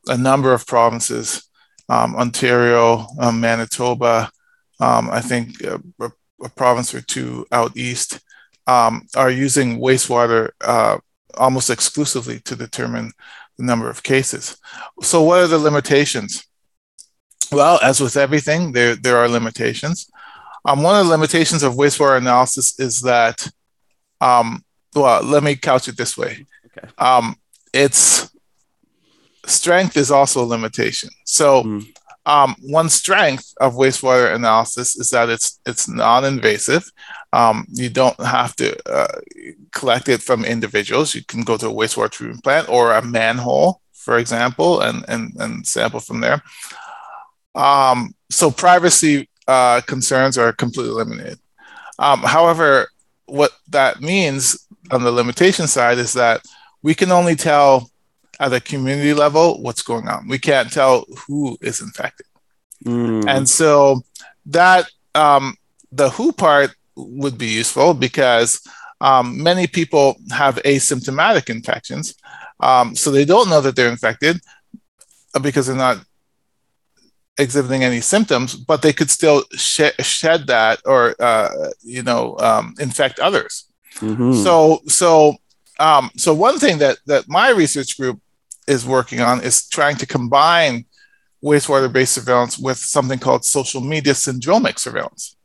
a 0.06 0.16
number 0.16 0.52
of 0.52 0.66
provinces, 0.66 1.48
um, 1.88 2.16
Ontario, 2.16 3.06
um, 3.18 3.40
Manitoba, 3.40 4.30
um, 4.80 5.10
I 5.10 5.20
think 5.20 5.60
a, 5.62 5.80
a, 6.42 6.48
province 6.56 6.94
or 6.94 7.02
two 7.02 7.46
out 7.52 7.76
east 7.76 8.20
um, 8.66 9.06
are 9.14 9.30
using 9.30 9.78
wastewater 9.78 10.50
uh, 10.62 10.98
almost 11.36 11.68
exclusively 11.68 12.40
to 12.40 12.56
determine 12.56 13.12
the 13.58 13.64
number 13.64 13.90
of 13.90 14.02
cases. 14.02 14.56
So, 15.02 15.22
what 15.22 15.40
are 15.40 15.46
the 15.46 15.58
limitations? 15.58 16.46
Well, 17.52 17.78
as 17.82 18.00
with 18.00 18.16
everything, 18.16 18.72
there, 18.72 18.96
there 18.96 19.18
are 19.18 19.28
limitations. 19.28 20.08
Um, 20.64 20.82
one 20.82 20.98
of 20.98 21.06
the 21.06 21.10
limitations 21.10 21.62
of 21.62 21.74
wastewater 21.74 22.18
analysis 22.18 22.78
is 22.78 23.00
that, 23.02 23.48
um, 24.20 24.62
well, 24.94 25.22
let 25.22 25.42
me 25.42 25.56
couch 25.56 25.88
it 25.88 25.96
this 25.96 26.16
way. 26.16 26.46
Okay. 26.66 26.88
Um, 26.98 27.36
its 27.72 28.30
strength 29.46 29.96
is 29.96 30.10
also 30.10 30.42
a 30.42 30.44
limitation. 30.44 31.10
So, 31.24 31.62
mm. 31.62 31.86
um, 32.26 32.54
one 32.60 32.88
strength 32.88 33.54
of 33.60 33.74
wastewater 33.74 34.34
analysis 34.34 34.96
is 34.96 35.10
that 35.10 35.28
it's 35.30 35.60
it's 35.66 35.88
non-invasive. 35.88 36.84
Um, 37.32 37.66
you 37.70 37.88
don't 37.88 38.20
have 38.20 38.54
to 38.56 38.76
uh, 38.90 39.20
collect 39.72 40.08
it 40.08 40.20
from 40.20 40.44
individuals. 40.44 41.14
You 41.14 41.24
can 41.24 41.42
go 41.42 41.56
to 41.56 41.68
a 41.68 41.72
wastewater 41.72 42.10
treatment 42.10 42.44
plant 42.44 42.68
or 42.68 42.92
a 42.92 43.02
manhole, 43.02 43.80
for 43.92 44.18
example, 44.18 44.80
and 44.80 45.04
and, 45.08 45.32
and 45.38 45.66
sample 45.66 46.00
from 46.00 46.20
there. 46.20 46.42
Um, 47.54 48.14
so 48.30 48.50
privacy 48.50 49.28
uh, 49.50 49.80
concerns 49.80 50.38
are 50.38 50.52
completely 50.52 50.92
eliminated. 50.92 51.40
Um, 51.98 52.20
however, 52.20 52.88
what 53.26 53.50
that 53.70 54.00
means 54.00 54.66
on 54.92 55.02
the 55.02 55.10
limitation 55.10 55.66
side 55.66 55.98
is 55.98 56.12
that 56.12 56.40
we 56.82 56.94
can 56.94 57.10
only 57.10 57.34
tell 57.34 57.90
at 58.38 58.52
a 58.52 58.60
community 58.60 59.12
level 59.12 59.60
what's 59.60 59.82
going 59.82 60.06
on. 60.06 60.28
We 60.28 60.38
can't 60.38 60.72
tell 60.72 61.04
who 61.26 61.58
is 61.60 61.80
infected. 61.82 62.26
Mm. 62.86 63.24
And 63.28 63.48
so 63.48 64.02
that 64.46 64.88
um, 65.16 65.56
the 65.90 66.10
who 66.10 66.30
part 66.30 66.70
would 66.94 67.36
be 67.36 67.48
useful 67.48 67.92
because 67.92 68.62
um, 69.00 69.42
many 69.42 69.66
people 69.66 70.16
have 70.30 70.62
asymptomatic 70.64 71.50
infections. 71.50 72.14
Um, 72.60 72.94
so 72.94 73.10
they 73.10 73.24
don't 73.24 73.50
know 73.50 73.60
that 73.62 73.74
they're 73.74 73.90
infected 73.90 74.40
because 75.42 75.66
they're 75.66 75.76
not 75.76 75.98
exhibiting 77.38 77.84
any 77.84 78.00
symptoms, 78.00 78.54
but 78.54 78.82
they 78.82 78.92
could 78.92 79.10
still 79.10 79.44
sh- 79.52 79.96
shed 80.00 80.46
that 80.46 80.80
or 80.84 81.14
uh, 81.20 81.70
you 81.80 82.02
know 82.02 82.36
um, 82.38 82.74
infect 82.78 83.18
others. 83.18 83.66
Mm-hmm. 83.96 84.34
So 84.42 84.80
so 84.86 85.36
um, 85.78 86.10
so 86.16 86.34
one 86.34 86.58
thing 86.58 86.78
that 86.78 86.98
that 87.06 87.28
my 87.28 87.50
research 87.50 87.98
group 87.98 88.20
is 88.66 88.86
working 88.86 89.20
on 89.20 89.42
is 89.42 89.68
trying 89.68 89.96
to 89.96 90.06
combine 90.06 90.84
wastewater-based 91.42 92.12
surveillance 92.12 92.58
with 92.58 92.76
something 92.76 93.18
called 93.18 93.44
social 93.44 93.80
media 93.80 94.12
syndromic 94.12 94.78
surveillance. 94.78 95.36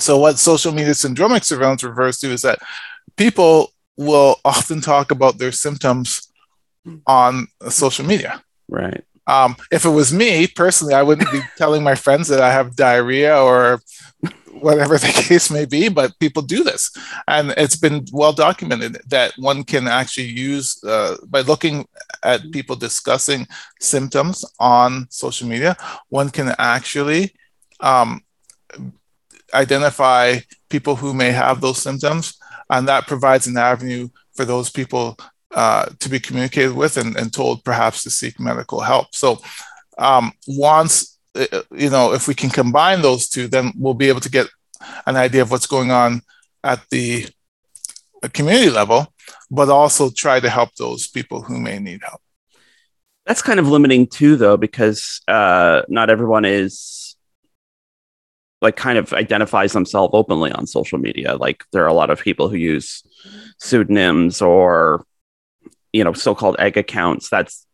So 0.00 0.18
what 0.18 0.38
social 0.38 0.72
media 0.72 0.92
syndromic 0.92 1.44
surveillance 1.44 1.82
refers 1.84 2.18
to 2.18 2.30
is 2.30 2.42
that 2.42 2.58
people 3.16 3.72
will 3.96 4.36
often 4.44 4.80
talk 4.80 5.10
about 5.10 5.38
their 5.38 5.52
symptoms 5.52 6.28
on 7.06 7.48
social 7.68 8.04
media. 8.04 8.42
Right. 8.68 9.04
Um, 9.28 9.56
if 9.70 9.84
it 9.84 9.90
was 9.90 10.12
me 10.12 10.46
personally, 10.46 10.94
I 10.94 11.02
wouldn't 11.02 11.30
be 11.30 11.42
telling 11.56 11.84
my 11.84 11.94
friends 11.94 12.28
that 12.28 12.40
I 12.40 12.50
have 12.50 12.74
diarrhea 12.74 13.38
or 13.38 13.80
whatever 14.60 14.96
the 14.98 15.08
case 15.08 15.50
may 15.50 15.66
be, 15.66 15.88
but 15.88 16.18
people 16.18 16.42
do 16.42 16.64
this. 16.64 16.90
And 17.28 17.52
it's 17.56 17.76
been 17.76 18.06
well 18.12 18.32
documented 18.32 19.00
that 19.08 19.34
one 19.36 19.64
can 19.64 19.86
actually 19.86 20.28
use, 20.28 20.82
uh, 20.82 21.16
by 21.26 21.42
looking 21.42 21.86
at 22.22 22.50
people 22.52 22.74
discussing 22.74 23.46
symptoms 23.80 24.44
on 24.58 25.06
social 25.10 25.46
media, 25.46 25.76
one 26.08 26.30
can 26.30 26.54
actually 26.58 27.34
um, 27.80 28.22
identify 29.54 30.38
people 30.70 30.96
who 30.96 31.12
may 31.12 31.32
have 31.32 31.60
those 31.60 31.82
symptoms. 31.82 32.38
And 32.70 32.88
that 32.88 33.06
provides 33.06 33.46
an 33.46 33.56
avenue 33.56 34.08
for 34.34 34.44
those 34.44 34.70
people 34.70 35.18
uh, 35.54 35.86
to 35.98 36.08
be 36.08 36.20
communicated 36.20 36.74
with 36.74 36.96
and, 36.96 37.16
and, 37.16 37.32
told 37.32 37.64
perhaps 37.64 38.02
to 38.02 38.10
seek 38.10 38.38
medical 38.38 38.80
help. 38.80 39.14
So 39.14 39.40
um, 39.96 40.32
once, 40.46 41.18
uh, 41.34 41.62
you 41.72 41.88
know, 41.88 42.12
if 42.12 42.28
we 42.28 42.34
can 42.34 42.50
combine 42.50 43.00
those 43.00 43.28
two, 43.28 43.48
then 43.48 43.72
we'll 43.76 43.94
be 43.94 44.08
able 44.08 44.20
to 44.20 44.30
get 44.30 44.46
an 45.06 45.16
idea 45.16 45.42
of 45.42 45.50
what's 45.50 45.66
going 45.66 45.90
on 45.90 46.20
at 46.62 46.80
the 46.90 47.26
community 48.34 48.70
level, 48.70 49.12
but 49.50 49.68
also 49.68 50.10
try 50.10 50.38
to 50.38 50.50
help 50.50 50.74
those 50.74 51.06
people 51.06 51.40
who 51.40 51.58
may 51.58 51.78
need 51.78 52.00
help. 52.02 52.20
That's 53.24 53.42
kind 53.42 53.60
of 53.60 53.68
limiting 53.68 54.06
too, 54.06 54.36
though, 54.36 54.56
because 54.56 55.20
uh, 55.28 55.82
not 55.88 56.10
everyone 56.10 56.44
is 56.44 57.16
like 58.60 58.76
kind 58.76 58.98
of 58.98 59.12
identifies 59.12 59.72
themselves 59.72 60.10
openly 60.14 60.50
on 60.50 60.66
social 60.66 60.98
media. 60.98 61.36
Like 61.36 61.64
there 61.72 61.84
are 61.84 61.88
a 61.88 61.94
lot 61.94 62.10
of 62.10 62.20
people 62.20 62.48
who 62.48 62.56
use 62.56 63.02
pseudonyms 63.58 64.42
or 64.42 65.04
you 65.92 66.04
know 66.04 66.12
so-called 66.12 66.56
egg 66.58 66.76
accounts 66.76 67.28
that's 67.28 67.66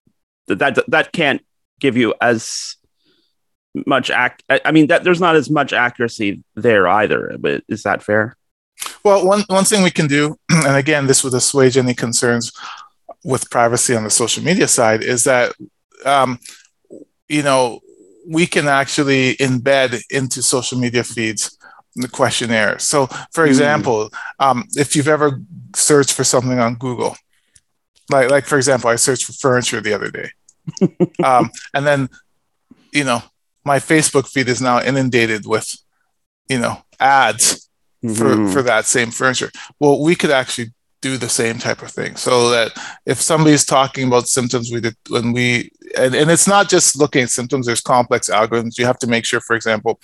that 0.46 0.78
that 0.88 1.12
can't 1.12 1.42
give 1.80 1.96
you 1.96 2.14
as 2.20 2.76
much 3.86 4.10
act 4.10 4.42
i 4.64 4.70
mean 4.70 4.86
that 4.86 5.02
there's 5.02 5.20
not 5.20 5.34
as 5.34 5.50
much 5.50 5.72
accuracy 5.72 6.42
there 6.54 6.86
either 6.86 7.36
but 7.38 7.62
is 7.68 7.82
that 7.82 8.02
fair 8.02 8.36
well 9.04 9.26
one 9.26 9.42
one 9.48 9.64
thing 9.64 9.82
we 9.82 9.90
can 9.90 10.06
do 10.06 10.36
and 10.50 10.76
again 10.76 11.06
this 11.06 11.24
would 11.24 11.34
assuage 11.34 11.76
any 11.76 11.94
concerns 11.94 12.52
with 13.24 13.50
privacy 13.50 13.96
on 13.96 14.04
the 14.04 14.10
social 14.10 14.44
media 14.44 14.68
side 14.68 15.02
is 15.02 15.24
that 15.24 15.52
um, 16.04 16.38
you 17.28 17.42
know 17.42 17.80
we 18.28 18.46
can 18.46 18.68
actually 18.68 19.34
embed 19.36 20.00
into 20.10 20.42
social 20.42 20.78
media 20.78 21.02
feeds 21.02 21.58
the 21.96 22.08
questionnaire 22.08 22.78
so 22.78 23.06
for 23.32 23.44
hmm. 23.44 23.48
example 23.48 24.10
mm. 24.10 24.18
um, 24.40 24.64
if 24.74 24.94
you've 24.94 25.08
ever 25.08 25.40
searched 25.74 26.12
for 26.12 26.24
something 26.24 26.58
on 26.58 26.74
google 26.74 27.16
like 28.10 28.30
like 28.30 28.46
for 28.46 28.56
example, 28.56 28.90
I 28.90 28.96
searched 28.96 29.24
for 29.24 29.32
furniture 29.32 29.80
the 29.80 29.94
other 29.94 30.10
day, 30.10 30.30
um, 31.24 31.50
and 31.72 31.86
then 31.86 32.08
you 32.92 33.04
know 33.04 33.22
my 33.64 33.78
Facebook 33.78 34.28
feed 34.28 34.48
is 34.48 34.60
now 34.60 34.82
inundated 34.82 35.46
with 35.46 35.74
you 36.48 36.58
know 36.58 36.82
ads 37.00 37.68
mm-hmm. 38.04 38.14
for 38.14 38.52
for 38.52 38.62
that 38.62 38.86
same 38.86 39.10
furniture. 39.10 39.50
Well, 39.80 40.02
we 40.02 40.14
could 40.14 40.30
actually 40.30 40.72
do 41.04 41.18
the 41.18 41.28
same 41.28 41.58
type 41.58 41.82
of 41.82 41.90
thing 41.90 42.16
so 42.16 42.48
that 42.48 42.72
if 43.04 43.20
somebody's 43.20 43.66
talking 43.66 44.06
about 44.06 44.26
symptoms 44.26 44.72
we 44.72 44.80
did 44.80 44.96
when 45.10 45.34
we 45.34 45.70
and, 45.98 46.14
and 46.14 46.30
it's 46.30 46.48
not 46.48 46.66
just 46.66 46.98
looking 46.98 47.22
at 47.22 47.28
symptoms 47.28 47.66
there's 47.66 47.82
complex 47.82 48.30
algorithms 48.30 48.78
you 48.78 48.86
have 48.86 48.98
to 48.98 49.06
make 49.06 49.26
sure 49.26 49.38
for 49.38 49.54
example 49.54 50.00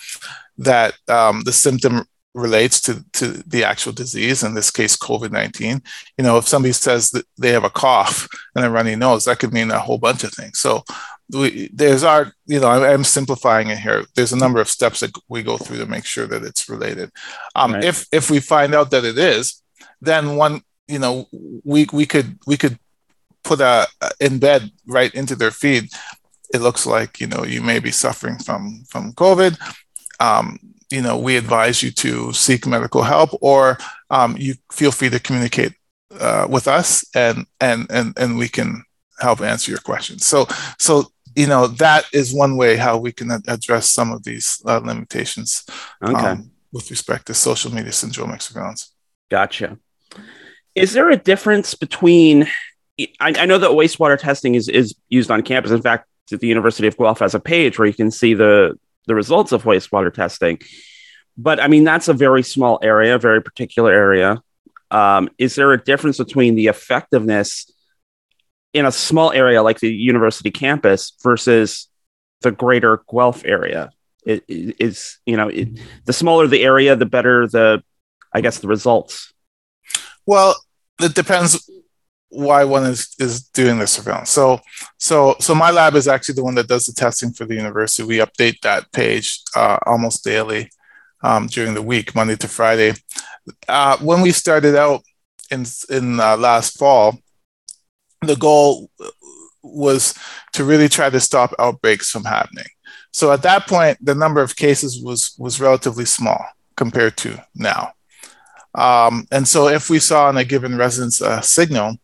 that 0.59 0.93
um, 1.07 1.41
the 1.41 1.51
symptom 1.51 2.05
relates 2.33 2.79
to, 2.81 3.03
to 3.13 3.27
the 3.47 3.63
actual 3.63 3.91
disease, 3.91 4.43
in 4.43 4.53
this 4.53 4.71
case, 4.71 4.95
COVID 4.95 5.31
19. 5.31 5.81
You 6.17 6.23
know, 6.23 6.37
if 6.37 6.47
somebody 6.47 6.71
says 6.73 7.11
that 7.11 7.25
they 7.37 7.51
have 7.51 7.63
a 7.63 7.69
cough 7.69 8.27
and 8.55 8.65
a 8.65 8.69
runny 8.69 8.95
nose, 8.95 9.25
that 9.25 9.39
could 9.39 9.53
mean 9.53 9.71
a 9.71 9.79
whole 9.79 9.97
bunch 9.97 10.23
of 10.23 10.31
things. 10.31 10.59
So 10.59 10.83
we, 11.31 11.69
there's 11.73 12.03
our, 12.03 12.33
you 12.45 12.59
know, 12.59 12.69
I'm 12.69 13.03
simplifying 13.03 13.69
it 13.69 13.79
here. 13.79 14.05
There's 14.15 14.33
a 14.33 14.37
number 14.37 14.61
of 14.61 14.69
steps 14.69 15.01
that 15.01 15.11
we 15.27 15.43
go 15.43 15.57
through 15.57 15.77
to 15.77 15.85
make 15.85 16.05
sure 16.05 16.27
that 16.27 16.43
it's 16.43 16.69
related. 16.69 17.11
Um, 17.55 17.73
right. 17.73 17.83
If 17.83 18.07
if 18.11 18.29
we 18.29 18.39
find 18.39 18.73
out 18.73 18.91
that 18.91 19.05
it 19.05 19.17
is, 19.17 19.61
then 20.01 20.35
one, 20.35 20.61
you 20.87 20.99
know, 20.99 21.27
we 21.63 21.87
we 21.91 22.05
could 22.05 22.37
we 22.47 22.57
could 22.57 22.77
put 23.43 23.61
a 23.61 23.87
embed 24.21 24.71
right 24.87 25.13
into 25.13 25.35
their 25.35 25.51
feed. 25.51 25.89
It 26.53 26.61
looks 26.61 26.85
like 26.85 27.19
you 27.19 27.27
know 27.27 27.43
you 27.45 27.61
may 27.61 27.79
be 27.79 27.91
suffering 27.91 28.37
from 28.37 28.83
from 28.89 29.13
COVID. 29.13 29.57
Um, 30.19 30.59
you 30.91 31.01
know, 31.01 31.17
we 31.17 31.37
advise 31.37 31.81
you 31.81 31.91
to 31.91 32.33
seek 32.33 32.65
medical 32.67 33.03
help, 33.03 33.29
or 33.41 33.77
um, 34.09 34.35
you 34.37 34.55
feel 34.71 34.91
free 34.91 35.09
to 35.09 35.19
communicate 35.19 35.73
uh, 36.19 36.47
with 36.49 36.67
us, 36.67 37.05
and 37.15 37.45
and 37.59 37.87
and 37.89 38.13
and 38.17 38.37
we 38.37 38.49
can 38.49 38.83
help 39.19 39.41
answer 39.41 39.71
your 39.71 39.79
questions. 39.79 40.25
So 40.25 40.47
so 40.79 41.11
you 41.35 41.47
know 41.47 41.67
that 41.67 42.05
is 42.13 42.33
one 42.33 42.57
way 42.57 42.75
how 42.75 42.97
we 42.97 43.11
can 43.11 43.31
address 43.47 43.89
some 43.89 44.11
of 44.11 44.23
these 44.23 44.61
uh, 44.65 44.79
limitations 44.79 45.65
okay. 46.03 46.13
um, 46.13 46.51
with 46.71 46.89
respect 46.91 47.27
to 47.27 47.33
social 47.33 47.73
media 47.73 47.91
syndromic 47.91 48.41
surveillance. 48.41 48.93
Gotcha. 49.29 49.77
Is 50.75 50.93
there 50.93 51.09
a 51.09 51.17
difference 51.17 51.73
between? 51.73 52.47
I, 52.99 53.33
I 53.39 53.45
know 53.45 53.57
that 53.57 53.71
wastewater 53.71 54.19
testing 54.19 54.55
is 54.55 54.67
is 54.67 54.95
used 55.09 55.31
on 55.31 55.41
campus. 55.41 55.71
In 55.71 55.81
fact, 55.81 56.07
the 56.29 56.47
University 56.47 56.87
of 56.87 56.97
Guelph 56.97 57.19
has 57.19 57.35
a 57.35 57.39
page 57.39 57.77
where 57.77 57.87
you 57.87 57.93
can 57.93 58.11
see 58.11 58.33
the 58.33 58.77
the 59.07 59.15
results 59.15 59.51
of 59.51 59.63
wastewater 59.63 60.13
testing. 60.13 60.59
But 61.37 61.59
I 61.59 61.67
mean, 61.67 61.83
that's 61.83 62.07
a 62.07 62.13
very 62.13 62.43
small 62.43 62.79
area, 62.81 63.17
very 63.17 63.41
particular 63.41 63.91
area. 63.91 64.41
Um, 64.89 65.29
is 65.37 65.55
there 65.55 65.71
a 65.71 65.81
difference 65.81 66.17
between 66.17 66.55
the 66.55 66.67
effectiveness 66.67 67.71
in 68.73 68.85
a 68.85 68.91
small 68.91 69.31
area 69.31 69.63
like 69.63 69.79
the 69.79 69.91
university 69.91 70.51
campus 70.51 71.13
versus 71.23 71.87
the 72.41 72.51
greater 72.51 73.01
Guelph 73.09 73.43
area? 73.45 73.91
It 74.25 74.43
is, 74.47 75.17
you 75.25 75.37
know, 75.37 75.47
it, 75.47 75.79
the 76.05 76.13
smaller 76.13 76.47
the 76.47 76.63
area, 76.63 76.95
the 76.95 77.05
better 77.05 77.47
the, 77.47 77.83
I 78.33 78.41
guess, 78.41 78.59
the 78.59 78.67
results. 78.67 79.33
Well, 80.25 80.55
it 81.01 81.15
depends 81.15 81.67
why 82.31 82.63
one 82.63 82.85
is 82.85 83.13
is 83.19 83.43
doing 83.43 83.77
the 83.77 83.85
surveillance. 83.85 84.29
So 84.29 84.61
so 84.97 85.35
so 85.39 85.53
my 85.53 85.69
lab 85.69 85.95
is 85.95 86.07
actually 86.07 86.35
the 86.35 86.43
one 86.43 86.55
that 86.55 86.67
does 86.67 86.87
the 86.87 86.93
testing 86.93 87.33
for 87.33 87.45
the 87.45 87.55
university. 87.55 88.03
We 88.07 88.17
update 88.17 88.61
that 88.61 88.91
page 88.91 89.41
uh, 89.55 89.77
almost 89.85 90.23
daily 90.23 90.69
um, 91.23 91.47
during 91.47 91.73
the 91.73 91.81
week, 91.81 92.15
Monday 92.15 92.37
to 92.37 92.47
Friday. 92.47 92.93
Uh, 93.67 93.97
when 93.97 94.21
we 94.21 94.31
started 94.31 94.75
out, 94.75 95.01
in 95.51 95.65
in 95.89 96.19
uh, 96.19 96.37
last 96.37 96.77
fall, 96.77 97.19
the 98.21 98.35
goal 98.35 98.89
was 99.61 100.15
to 100.53 100.63
really 100.63 100.89
try 100.89 101.09
to 101.09 101.19
stop 101.19 101.53
outbreaks 101.59 102.09
from 102.09 102.23
happening. 102.23 102.65
So 103.11 103.31
at 103.31 103.43
that 103.43 103.67
point, 103.67 103.97
the 104.01 104.15
number 104.15 104.41
of 104.41 104.55
cases 104.55 105.01
was 105.03 105.35
was 105.37 105.59
relatively 105.59 106.05
small 106.05 106.43
compared 106.77 107.17
to 107.17 107.43
now. 107.53 107.91
Um, 108.73 109.27
and 109.31 109.47
so 109.47 109.67
if 109.67 109.89
we 109.89 109.99
saw 109.99 110.29
in 110.29 110.37
a 110.37 110.45
given 110.45 110.77
residence 110.77 111.21
a 111.21 111.41
signal, 111.41 111.97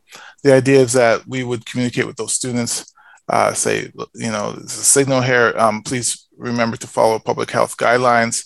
the 0.44 0.54
idea 0.54 0.80
is 0.80 0.94
that 0.94 1.28
we 1.28 1.44
would 1.44 1.66
communicate 1.66 2.06
with 2.06 2.18
those 2.18 2.34
students, 2.34 2.94
uh, 3.30 3.54
say, 3.54 3.92
you 4.14 4.32
know, 4.32 4.52
there's 4.52 4.78
a 4.78 4.84
signal 4.84 5.22
here. 5.22 5.54
Um, 5.58 5.82
please 5.82 6.28
remember 6.38 6.78
to 6.78 6.88
follow 6.88 7.20
public 7.20 7.52
health 7.52 7.78
guidelines. 7.78 8.46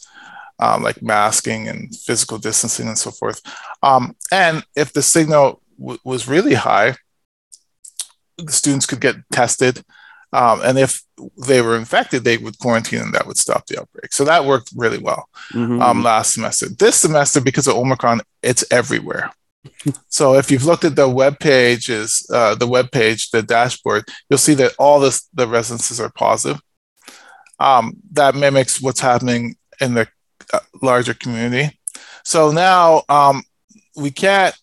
Um, 0.59 0.83
like 0.83 1.01
masking 1.01 1.69
and 1.69 1.95
physical 1.95 2.37
distancing 2.37 2.87
and 2.87 2.95
so 2.95 3.09
forth. 3.09 3.41
Um, 3.81 4.15
and 4.31 4.63
if 4.75 4.93
the 4.93 5.01
signal 5.01 5.59
w- 5.79 5.97
was 6.05 6.27
really 6.27 6.53
high, 6.53 6.97
the 8.37 8.51
students 8.51 8.85
could 8.85 9.01
get 9.01 9.15
tested. 9.31 9.83
Um, 10.33 10.61
and 10.63 10.77
if 10.77 11.03
they 11.45 11.61
were 11.61 11.75
infected, 11.75 12.23
they 12.23 12.38
would 12.38 12.57
quarantine 12.59 13.01
and 13.01 13.13
that 13.13 13.27
would 13.27 13.38
stop 13.38 13.65
the 13.67 13.81
outbreak. 13.81 14.13
So 14.13 14.23
that 14.25 14.45
worked 14.45 14.71
really 14.75 14.97
well 14.97 15.27
mm-hmm. 15.51 15.81
um, 15.81 16.03
last 16.03 16.33
semester. 16.33 16.69
This 16.69 16.95
semester, 16.95 17.41
because 17.41 17.67
of 17.67 17.75
Omicron, 17.75 18.21
it's 18.41 18.63
everywhere. 18.71 19.31
so 20.07 20.35
if 20.35 20.50
you've 20.50 20.65
looked 20.65 20.85
at 20.85 20.95
the 20.95 21.09
web 21.09 21.39
pages, 21.39 22.25
uh, 22.33 22.55
the 22.55 22.67
web 22.67 22.91
page, 22.91 23.31
the 23.31 23.43
dashboard, 23.43 24.07
you'll 24.29 24.38
see 24.38 24.53
that 24.55 24.73
all 24.79 25.00
this, 25.00 25.27
the 25.33 25.47
residences 25.47 26.00
are 26.00 26.11
positive. 26.11 26.61
Um, 27.59 27.97
that 28.13 28.35
mimics 28.35 28.81
what's 28.81 29.01
happening 29.01 29.55
in 29.79 29.93
the 29.93 30.07
uh, 30.53 30.59
larger 30.81 31.13
community. 31.13 31.77
So 32.23 32.51
now 32.51 33.03
um, 33.09 33.43
we 33.95 34.11
can't 34.11 34.55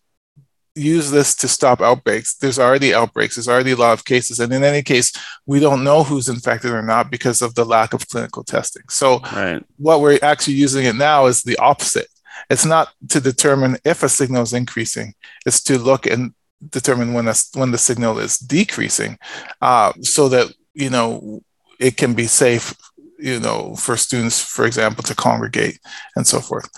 use 0.79 1.11
this 1.11 1.35
to 1.37 1.49
stop 1.49 1.81
outbreaks. 1.81 2.35
There's 2.35 2.59
already 2.59 2.95
outbreaks, 2.95 3.37
there's 3.37 3.49
already 3.49 3.73
a 3.73 3.77
lot 3.77 3.93
of 3.93 4.05
cases. 4.05 4.39
And 4.39 4.53
in 4.53 4.65
any 4.65 4.83
case, 4.83 5.13
we 5.47 5.61
don't 5.61 5.85
know 5.85 6.03
who's 6.03 6.29
infected 6.29 6.73
or 6.73 6.83
not 6.83 7.11
because 7.11 7.43
of 7.43 7.55
the 7.55 7.65
lack 7.65 7.93
of 7.93 8.09
clinical 8.09 8.45
testing. 8.45 8.83
So, 8.89 9.21
right. 9.33 9.63
what 9.77 10.01
we're 10.01 10.19
actually 10.23 10.55
using 10.55 10.85
it 10.85 10.97
now 10.97 11.27
is 11.27 11.43
the 11.43 11.59
opposite. 11.59 12.09
It's 12.51 12.65
not 12.65 12.89
to 13.09 13.21
determine 13.21 13.79
if 13.85 14.03
a 14.03 14.09
signal 14.09 14.43
is 14.43 14.53
increasing, 14.53 15.15
it's 15.45 15.63
to 15.65 15.79
look 15.79 16.07
and 16.07 16.33
determine 16.71 17.13
when, 17.13 17.29
a, 17.29 17.35
when 17.55 17.71
the 17.71 17.79
signal 17.79 18.19
is 18.19 18.39
decreasing 18.39 19.19
uh, 19.61 19.93
so 20.01 20.29
that, 20.29 20.53
you 20.75 20.91
know, 20.91 21.43
it 21.79 21.97
can 21.97 22.15
be 22.15 22.27
safe 22.27 22.75
you 23.19 23.41
know 23.41 23.75
for 23.75 23.97
students 23.97 24.41
for 24.41 24.65
example 24.65 25.03
to 25.03 25.15
congregate 25.15 25.79
and 26.17 26.27
so 26.27 26.41
forth 26.41 26.69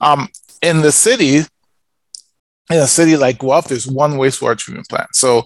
um, 0.00 0.28
in 0.62 0.80
the 0.80 0.92
city 0.92 1.42
in 2.70 2.78
a 2.78 2.86
city 2.86 3.16
like 3.16 3.38
Guelph, 3.38 3.68
there's 3.68 3.86
one 3.86 4.12
wastewater 4.12 4.56
treatment 4.56 4.88
plant. 4.88 5.14
So 5.14 5.44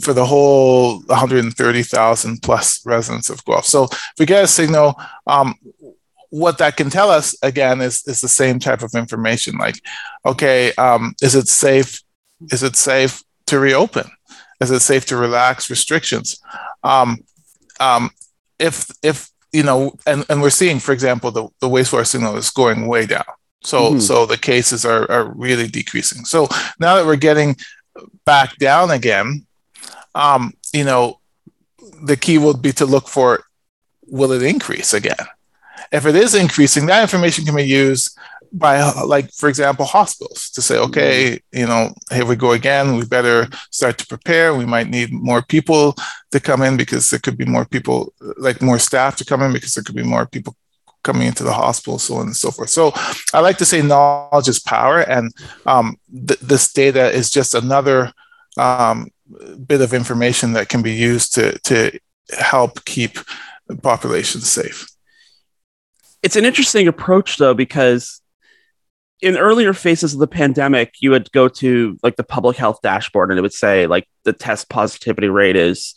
for 0.00 0.12
the 0.12 0.26
whole 0.26 1.00
130,000 1.06 2.42
plus 2.42 2.84
residents 2.84 3.30
of 3.30 3.44
Guelph. 3.44 3.64
So 3.64 3.84
if 3.84 4.14
we 4.18 4.26
get 4.26 4.44
a 4.44 4.46
signal, 4.46 4.94
um, 5.26 5.54
what 6.30 6.58
that 6.58 6.76
can 6.76 6.90
tell 6.90 7.10
us 7.10 7.36
again 7.42 7.80
is, 7.80 8.06
is 8.06 8.20
the 8.20 8.28
same 8.28 8.58
type 8.58 8.82
of 8.82 8.94
information. 8.94 9.56
Like, 9.56 9.80
okay, 10.24 10.72
um, 10.74 11.14
is 11.22 11.34
it 11.34 11.48
safe? 11.48 12.02
Is 12.50 12.62
it 12.62 12.76
safe 12.76 13.22
to 13.46 13.58
reopen? 13.58 14.10
Is 14.60 14.70
it 14.70 14.80
safe 14.80 15.06
to 15.06 15.16
relax 15.16 15.70
restrictions? 15.70 16.40
Um, 16.82 17.18
um, 17.80 18.10
if 18.58 18.90
if 19.02 19.30
you 19.52 19.62
know, 19.62 19.94
and, 20.06 20.26
and 20.28 20.42
we're 20.42 20.50
seeing, 20.50 20.80
for 20.80 20.92
example, 20.92 21.30
the, 21.30 21.48
the 21.60 21.68
wastewater 21.68 22.06
signal 22.06 22.36
is 22.36 22.50
going 22.50 22.86
way 22.86 23.06
down. 23.06 23.24
So 23.62 23.90
mm-hmm. 23.90 23.98
so 23.98 24.26
the 24.26 24.38
cases 24.38 24.84
are, 24.84 25.10
are 25.10 25.32
really 25.32 25.68
decreasing. 25.68 26.24
So 26.24 26.48
now 26.78 26.96
that 26.96 27.06
we're 27.06 27.16
getting 27.16 27.56
back 28.24 28.56
down 28.56 28.90
again, 28.90 29.46
um, 30.14 30.52
you 30.72 30.84
know, 30.84 31.20
the 32.02 32.16
key 32.16 32.38
will 32.38 32.56
be 32.56 32.72
to 32.72 32.86
look 32.86 33.08
for 33.08 33.44
will 34.06 34.32
it 34.32 34.42
increase 34.42 34.94
again? 34.94 35.26
If 35.92 36.06
it 36.06 36.16
is 36.16 36.34
increasing, 36.34 36.86
that 36.86 37.02
information 37.02 37.44
can 37.44 37.56
be 37.56 37.64
used 37.64 38.18
by 38.52 38.90
like 39.02 39.30
for 39.32 39.48
example 39.48 39.84
hospitals 39.84 40.50
to 40.50 40.62
say 40.62 40.78
okay 40.78 41.32
mm-hmm. 41.32 41.58
you 41.58 41.66
know 41.66 41.92
here 42.12 42.24
we 42.24 42.36
go 42.36 42.52
again 42.52 42.96
we 42.96 43.04
better 43.04 43.48
start 43.70 43.98
to 43.98 44.06
prepare 44.06 44.54
we 44.54 44.64
might 44.64 44.88
need 44.88 45.12
more 45.12 45.42
people 45.42 45.94
to 46.30 46.40
come 46.40 46.62
in 46.62 46.76
because 46.76 47.10
there 47.10 47.18
could 47.18 47.36
be 47.36 47.44
more 47.44 47.64
people 47.64 48.12
like 48.38 48.62
more 48.62 48.78
staff 48.78 49.16
to 49.16 49.24
come 49.24 49.42
in 49.42 49.52
because 49.52 49.74
there 49.74 49.84
could 49.84 49.96
be 49.96 50.02
more 50.02 50.26
people 50.26 50.54
coming 51.06 51.28
into 51.28 51.44
the 51.44 51.52
hospital, 51.52 51.98
so 51.98 52.16
on 52.16 52.26
and 52.26 52.36
so 52.36 52.50
forth. 52.50 52.70
So 52.70 52.92
I 53.32 53.40
like 53.40 53.58
to 53.58 53.64
say 53.64 53.80
knowledge 53.80 54.48
is 54.48 54.60
power, 54.60 55.00
and 55.00 55.32
um, 55.64 55.96
th- 56.10 56.40
this 56.40 56.72
data 56.72 57.10
is 57.10 57.30
just 57.30 57.54
another 57.54 58.12
um, 58.58 59.08
bit 59.66 59.80
of 59.80 59.94
information 59.94 60.52
that 60.54 60.68
can 60.68 60.82
be 60.82 60.92
used 60.92 61.34
to 61.34 61.58
to 61.60 61.98
help 62.30 62.84
keep 62.84 63.18
populations 63.82 64.48
safe. 64.50 64.86
It's 66.22 66.36
an 66.36 66.44
interesting 66.44 66.88
approach, 66.88 67.36
though, 67.36 67.54
because 67.54 68.20
in 69.20 69.36
earlier 69.36 69.72
phases 69.72 70.12
of 70.12 70.20
the 70.20 70.26
pandemic, 70.26 70.94
you 71.00 71.10
would 71.10 71.30
go 71.32 71.48
to 71.48 71.98
like 72.02 72.16
the 72.16 72.24
public 72.24 72.56
health 72.56 72.80
dashboard, 72.82 73.30
and 73.30 73.38
it 73.38 73.42
would 73.42 73.52
say 73.52 73.86
like 73.86 74.06
the 74.24 74.32
test 74.32 74.68
positivity 74.68 75.28
rate 75.28 75.56
is 75.56 75.94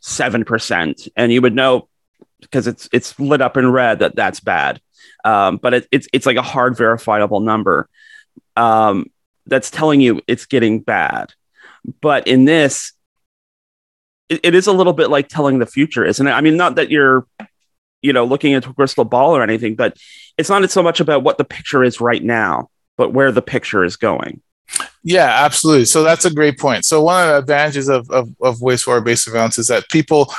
seven 0.00 0.44
percent, 0.44 1.08
and 1.16 1.32
you 1.32 1.42
would 1.42 1.54
know 1.54 1.88
because 2.40 2.66
it's 2.66 2.88
it's 2.92 3.18
lit 3.18 3.40
up 3.40 3.56
in 3.56 3.70
red 3.70 4.00
that 4.00 4.16
that's 4.16 4.40
bad. 4.40 4.80
Um, 5.24 5.56
but 5.56 5.74
it, 5.74 5.88
it's 5.90 6.08
it's 6.12 6.26
like 6.26 6.36
a 6.36 6.42
hard 6.42 6.76
verifiable 6.76 7.40
number 7.40 7.88
um, 8.56 9.06
that's 9.46 9.70
telling 9.70 10.00
you 10.00 10.20
it's 10.26 10.46
getting 10.46 10.80
bad. 10.80 11.32
But 12.00 12.26
in 12.26 12.44
this, 12.44 12.92
it, 14.28 14.40
it 14.42 14.54
is 14.54 14.66
a 14.66 14.72
little 14.72 14.92
bit 14.92 15.10
like 15.10 15.28
telling 15.28 15.58
the 15.58 15.66
future, 15.66 16.04
isn't 16.04 16.26
it? 16.26 16.32
I 16.32 16.40
mean, 16.40 16.56
not 16.56 16.76
that 16.76 16.90
you're 16.90 17.26
you 18.02 18.12
know 18.12 18.24
looking 18.24 18.52
into 18.52 18.70
a 18.70 18.74
crystal 18.74 19.04
ball 19.04 19.36
or 19.36 19.42
anything, 19.42 19.74
but 19.74 19.96
it's 20.36 20.48
not 20.48 20.68
so 20.70 20.82
much 20.82 21.00
about 21.00 21.22
what 21.22 21.38
the 21.38 21.44
picture 21.44 21.82
is 21.82 22.00
right 22.00 22.22
now, 22.22 22.70
but 22.96 23.12
where 23.12 23.32
the 23.32 23.42
picture 23.42 23.84
is 23.84 23.96
going. 23.96 24.40
Yeah, 25.02 25.44
absolutely. 25.44 25.86
So 25.86 26.02
that's 26.02 26.24
a 26.24 26.32
great 26.32 26.58
point. 26.58 26.84
So 26.84 27.02
one 27.02 27.22
of 27.22 27.28
the 27.28 27.38
advantages 27.38 27.88
of, 27.88 28.10
of, 28.10 28.28
of 28.42 28.58
wastewater-based 28.58 29.24
surveillance 29.24 29.58
is 29.58 29.68
that 29.68 29.88
people 29.88 30.32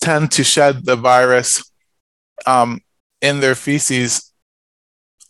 tend 0.00 0.32
to 0.32 0.44
shed 0.44 0.84
the 0.84 0.96
virus 0.96 1.70
um, 2.46 2.80
in 3.20 3.40
their 3.40 3.54
feces 3.54 4.32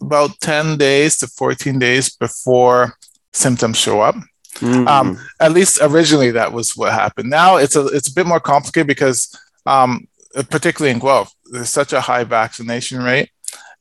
about 0.01 0.39
10 0.41 0.79
days 0.79 1.19
to 1.19 1.27
14 1.27 1.79
days 1.79 2.17
before 2.17 2.95
symptoms 3.33 3.77
show 3.77 4.01
up. 4.01 4.15
Mm-hmm. 4.57 4.89
Um, 4.89 5.19
at 5.41 5.53
least 5.53 5.79
originally 5.81 6.33
that 6.33 6.53
was 6.53 6.77
what 6.77 6.93
happened. 6.93 7.31
Now 7.31 7.57
it's 7.57 7.77
a 7.77 7.87
it's 7.87 8.09
a 8.09 8.15
bit 8.15 8.27
more 8.27 8.41
complicated 8.41 8.89
because 8.89 9.35
um, 9.65 10.07
particularly 10.51 10.93
in 10.93 10.99
Guelph, 10.99 11.33
there's 11.47 11.71
such 11.71 11.93
a 11.93 12.01
high 12.01 12.25
vaccination 12.25 13.03
rate, 13.03 13.31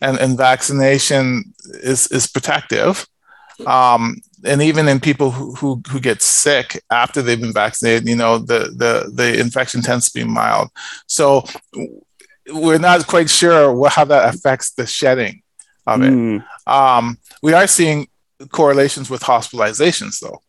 and, 0.02 0.18
and 0.18 0.38
vaccination 0.38 1.54
is 1.84 2.08
is 2.08 2.28
protective. 2.28 3.06
Um, 3.66 4.22
and 4.46 4.62
even 4.62 4.88
in 4.88 5.00
people 5.00 5.32
who, 5.32 5.54
who, 5.56 5.82
who 5.90 6.00
get 6.00 6.22
sick 6.22 6.82
after 6.90 7.22
they've 7.22 7.40
been 7.40 7.54
vaccinated, 7.54 8.08
you 8.08 8.16
know, 8.16 8.38
the, 8.38 8.74
the, 8.76 9.12
the 9.14 9.40
infection 9.40 9.82
tends 9.82 10.10
to 10.10 10.20
be 10.20 10.26
mild. 10.26 10.70
So 11.08 11.44
we're 12.48 12.80
not 12.80 13.06
quite 13.08 13.30
sure 13.30 13.74
what, 13.74 13.94
how 13.94 14.06
that 14.06 14.34
affects 14.34 14.72
the 14.72 14.88
shedding 14.88 15.42
of 15.86 16.02
it. 16.02 16.14
Mm. 16.14 16.46
Um, 16.68 17.18
we 17.42 17.54
are 17.54 17.68
seeing 17.68 18.08
correlations 18.52 19.10
with 19.10 19.22
hospitalizations 19.22 20.20
though. 20.20 20.42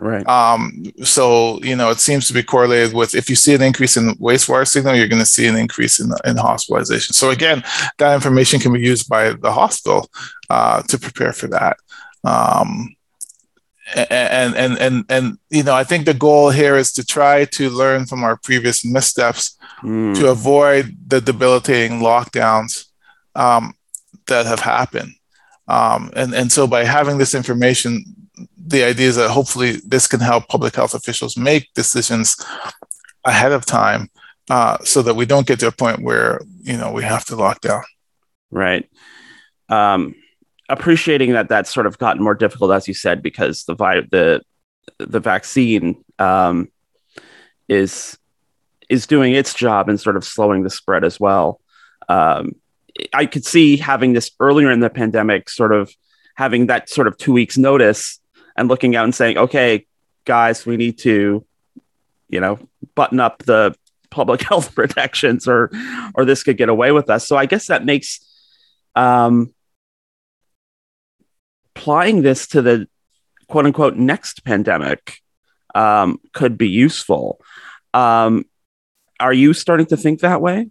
Right. 0.00 0.26
Um, 0.28 0.84
so, 1.02 1.60
you 1.62 1.74
know, 1.74 1.90
it 1.90 1.98
seems 1.98 2.28
to 2.28 2.34
be 2.34 2.44
correlated 2.44 2.94
with 2.94 3.16
if 3.16 3.28
you 3.28 3.34
see 3.34 3.54
an 3.54 3.62
increase 3.62 3.96
in 3.96 4.14
wastewater 4.16 4.66
signal, 4.66 4.94
you're 4.94 5.08
going 5.08 5.22
to 5.22 5.26
see 5.26 5.48
an 5.48 5.56
increase 5.56 5.98
in, 5.98 6.12
in 6.24 6.36
hospitalization. 6.36 7.14
So, 7.14 7.30
again, 7.30 7.64
that 7.98 8.14
information 8.14 8.60
can 8.60 8.72
be 8.72 8.80
used 8.80 9.08
by 9.08 9.32
the 9.32 9.50
hospital 9.50 10.08
uh, 10.50 10.82
to 10.82 10.98
prepare 10.98 11.32
for 11.32 11.48
that. 11.48 11.78
Um, 12.24 12.94
and 13.94 14.54
and 14.54 14.78
and 14.78 15.04
and 15.08 15.38
you 15.48 15.62
know 15.62 15.74
i 15.74 15.82
think 15.82 16.04
the 16.04 16.12
goal 16.12 16.50
here 16.50 16.76
is 16.76 16.92
to 16.92 17.02
try 17.02 17.46
to 17.46 17.70
learn 17.70 18.04
from 18.04 18.22
our 18.22 18.36
previous 18.36 18.84
missteps 18.84 19.56
mm. 19.82 20.14
to 20.14 20.28
avoid 20.28 20.94
the 21.06 21.22
debilitating 21.22 22.00
lockdowns 22.00 22.84
um, 23.34 23.72
that 24.26 24.46
have 24.46 24.60
happened. 24.60 25.12
Um, 25.68 26.10
and 26.14 26.34
and 26.34 26.52
so 26.52 26.66
by 26.66 26.84
having 26.84 27.18
this 27.18 27.34
information 27.34 28.04
the 28.56 28.84
idea 28.84 29.08
is 29.08 29.16
that 29.16 29.30
hopefully 29.30 29.80
this 29.84 30.06
can 30.06 30.20
help 30.20 30.48
public 30.48 30.74
health 30.76 30.94
officials 30.94 31.36
make 31.36 31.72
decisions 31.74 32.36
ahead 33.24 33.52
of 33.52 33.64
time 33.64 34.08
uh, 34.50 34.78
so 34.84 35.02
that 35.02 35.14
we 35.14 35.26
don't 35.26 35.46
get 35.46 35.58
to 35.60 35.66
a 35.66 35.72
point 35.72 36.02
where 36.02 36.40
you 36.62 36.76
know 36.76 36.92
we 36.92 37.02
have 37.02 37.24
to 37.26 37.36
lock 37.36 37.60
down. 37.60 37.82
Right. 38.50 38.88
Um, 39.68 40.14
appreciating 40.68 41.32
that 41.32 41.48
that's 41.48 41.72
sort 41.72 41.86
of 41.86 41.98
gotten 41.98 42.22
more 42.22 42.34
difficult, 42.34 42.72
as 42.72 42.88
you 42.88 42.94
said, 42.94 43.22
because 43.22 43.64
the 43.64 43.74
vi- 43.74 44.06
the 44.10 44.42
the 44.98 45.20
vaccine 45.20 46.04
um, 46.18 46.68
is 47.68 48.18
is 48.88 49.06
doing 49.06 49.34
its 49.34 49.54
job 49.54 49.88
and 49.88 50.00
sort 50.00 50.16
of 50.16 50.24
slowing 50.24 50.62
the 50.62 50.70
spread 50.70 51.04
as 51.04 51.20
well. 51.20 51.60
Um, 52.08 52.52
I 53.12 53.26
could 53.26 53.44
see 53.44 53.76
having 53.76 54.12
this 54.12 54.30
earlier 54.40 54.70
in 54.70 54.80
the 54.80 54.90
pandemic, 54.90 55.50
sort 55.50 55.72
of 55.72 55.92
having 56.34 56.66
that 56.66 56.88
sort 56.88 57.06
of 57.06 57.16
two 57.18 57.32
weeks 57.32 57.58
notice 57.58 58.18
and 58.56 58.68
looking 58.68 58.96
out 58.96 59.04
and 59.04 59.14
saying, 59.14 59.38
okay, 59.38 59.86
guys, 60.24 60.64
we 60.64 60.76
need 60.76 60.98
to, 60.98 61.44
you 62.28 62.40
know, 62.40 62.58
button 62.94 63.20
up 63.20 63.42
the 63.44 63.74
public 64.10 64.42
health 64.48 64.74
protections 64.74 65.46
or 65.46 65.70
or 66.14 66.24
this 66.24 66.42
could 66.42 66.56
get 66.56 66.68
away 66.68 66.92
with 66.92 67.10
us. 67.10 67.26
So 67.26 67.36
I 67.36 67.46
guess 67.46 67.66
that 67.66 67.84
makes 67.84 68.20
um 68.94 69.52
applying 71.78 72.22
this 72.22 72.46
to 72.48 72.60
the 72.60 72.88
quote 73.48 73.66
unquote 73.66 73.96
next 73.96 74.44
pandemic 74.44 75.20
um, 75.74 76.20
could 76.32 76.58
be 76.58 76.68
useful. 76.68 77.40
Um, 77.94 78.44
are 79.20 79.32
you 79.32 79.54
starting 79.54 79.86
to 79.86 79.96
think 79.96 80.20
that 80.20 80.40
way? 80.40 80.70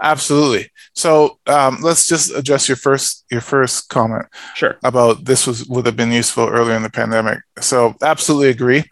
Absolutely. 0.00 0.70
So 0.94 1.38
um, 1.46 1.78
let's 1.80 2.06
just 2.06 2.34
address 2.34 2.68
your 2.68 2.76
first 2.76 3.24
your 3.30 3.40
first 3.40 3.88
comment. 3.88 4.26
Sure. 4.54 4.76
About 4.82 5.24
this 5.24 5.46
was 5.46 5.66
would 5.66 5.86
have 5.86 5.96
been 5.96 6.12
useful 6.12 6.48
earlier 6.48 6.76
in 6.76 6.82
the 6.82 6.90
pandemic. 6.90 7.38
So 7.60 7.94
absolutely 8.02 8.50
agree. 8.50 8.84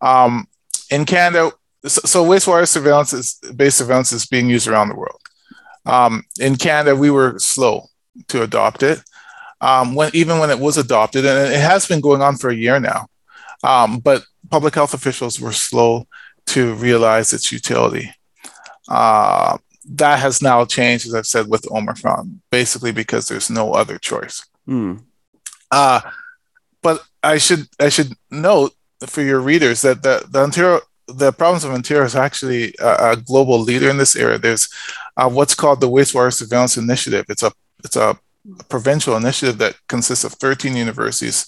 Um, 0.00 0.46
in 0.90 1.04
Canada, 1.04 1.52
so, 1.86 2.00
so, 2.04 2.24
wastewater 2.24 2.66
surveillance 2.66 3.12
is 3.12 3.38
based 3.54 3.78
surveillance 3.78 4.10
is 4.10 4.26
being 4.26 4.48
used 4.48 4.66
around 4.66 4.88
the 4.88 4.96
world. 4.96 5.20
Um, 5.86 6.24
in 6.40 6.56
Canada, 6.56 6.96
we 6.96 7.10
were 7.10 7.38
slow 7.38 7.86
to 8.28 8.42
adopt 8.42 8.82
it. 8.82 9.00
Um, 9.60 9.94
when 9.94 10.10
even 10.14 10.38
when 10.38 10.50
it 10.50 10.58
was 10.58 10.78
adopted, 10.78 11.26
and 11.26 11.52
it 11.52 11.60
has 11.60 11.86
been 11.86 12.00
going 12.00 12.22
on 12.22 12.36
for 12.36 12.50
a 12.50 12.54
year 12.54 12.78
now, 12.78 13.06
um, 13.64 13.98
but 13.98 14.22
public 14.50 14.74
health 14.74 14.94
officials 14.94 15.40
were 15.40 15.52
slow 15.52 16.06
to 16.46 16.74
realize 16.74 17.32
its 17.32 17.50
utility. 17.50 18.10
Uh, 18.88 19.58
that 19.90 20.18
has 20.18 20.42
now 20.42 20.64
changed, 20.64 21.06
as 21.06 21.14
I've 21.14 21.26
said, 21.26 21.48
with 21.48 21.70
Omicron, 21.70 22.40
basically 22.50 22.92
because 22.92 23.26
there's 23.26 23.50
no 23.50 23.72
other 23.72 23.98
choice. 23.98 24.44
Mm. 24.68 25.02
Uh, 25.70 26.00
but 26.82 27.02
I 27.22 27.38
should 27.38 27.66
I 27.80 27.88
should 27.88 28.12
note 28.30 28.72
for 29.06 29.22
your 29.22 29.40
readers 29.40 29.82
that 29.82 30.02
the, 30.02 30.26
the 30.30 30.40
Ontario 30.40 30.80
the 31.06 31.32
province 31.32 31.64
of 31.64 31.72
Ontario 31.72 32.04
is 32.04 32.14
actually 32.14 32.74
a, 32.80 33.12
a 33.12 33.16
global 33.16 33.58
leader 33.58 33.88
in 33.88 33.96
this 33.96 34.14
area. 34.14 34.38
There's 34.38 34.68
uh, 35.16 35.28
what's 35.28 35.54
called 35.54 35.80
the 35.80 35.88
Wastewater 35.88 36.32
Surveillance 36.32 36.76
Initiative. 36.76 37.24
It's 37.28 37.42
a 37.42 37.52
it's 37.84 37.96
a 37.96 38.18
provincial 38.68 39.16
initiative 39.16 39.58
that 39.58 39.76
consists 39.88 40.24
of 40.24 40.32
13 40.34 40.76
universities 40.76 41.46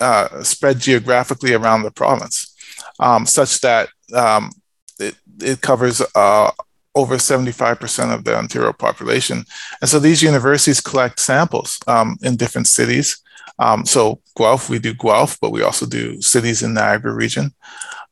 uh, 0.00 0.42
spread 0.42 0.78
geographically 0.78 1.54
around 1.54 1.82
the 1.82 1.90
province, 1.90 2.54
um, 3.00 3.26
such 3.26 3.60
that 3.60 3.88
um, 4.14 4.50
it, 4.98 5.16
it 5.40 5.60
covers 5.60 6.02
uh, 6.14 6.50
over 6.94 7.16
75% 7.16 8.14
of 8.14 8.24
the 8.24 8.36
Ontario 8.36 8.72
population. 8.72 9.44
And 9.80 9.88
so 9.88 9.98
these 9.98 10.22
universities 10.22 10.80
collect 10.80 11.20
samples 11.20 11.78
um, 11.86 12.16
in 12.22 12.36
different 12.36 12.66
cities. 12.66 13.20
Um, 13.58 13.84
so 13.84 14.20
Guelph, 14.36 14.68
we 14.68 14.78
do 14.78 14.94
Guelph, 14.94 15.38
but 15.40 15.50
we 15.50 15.62
also 15.62 15.86
do 15.86 16.20
cities 16.20 16.62
in 16.62 16.74
Niagara 16.74 17.12
region 17.12 17.52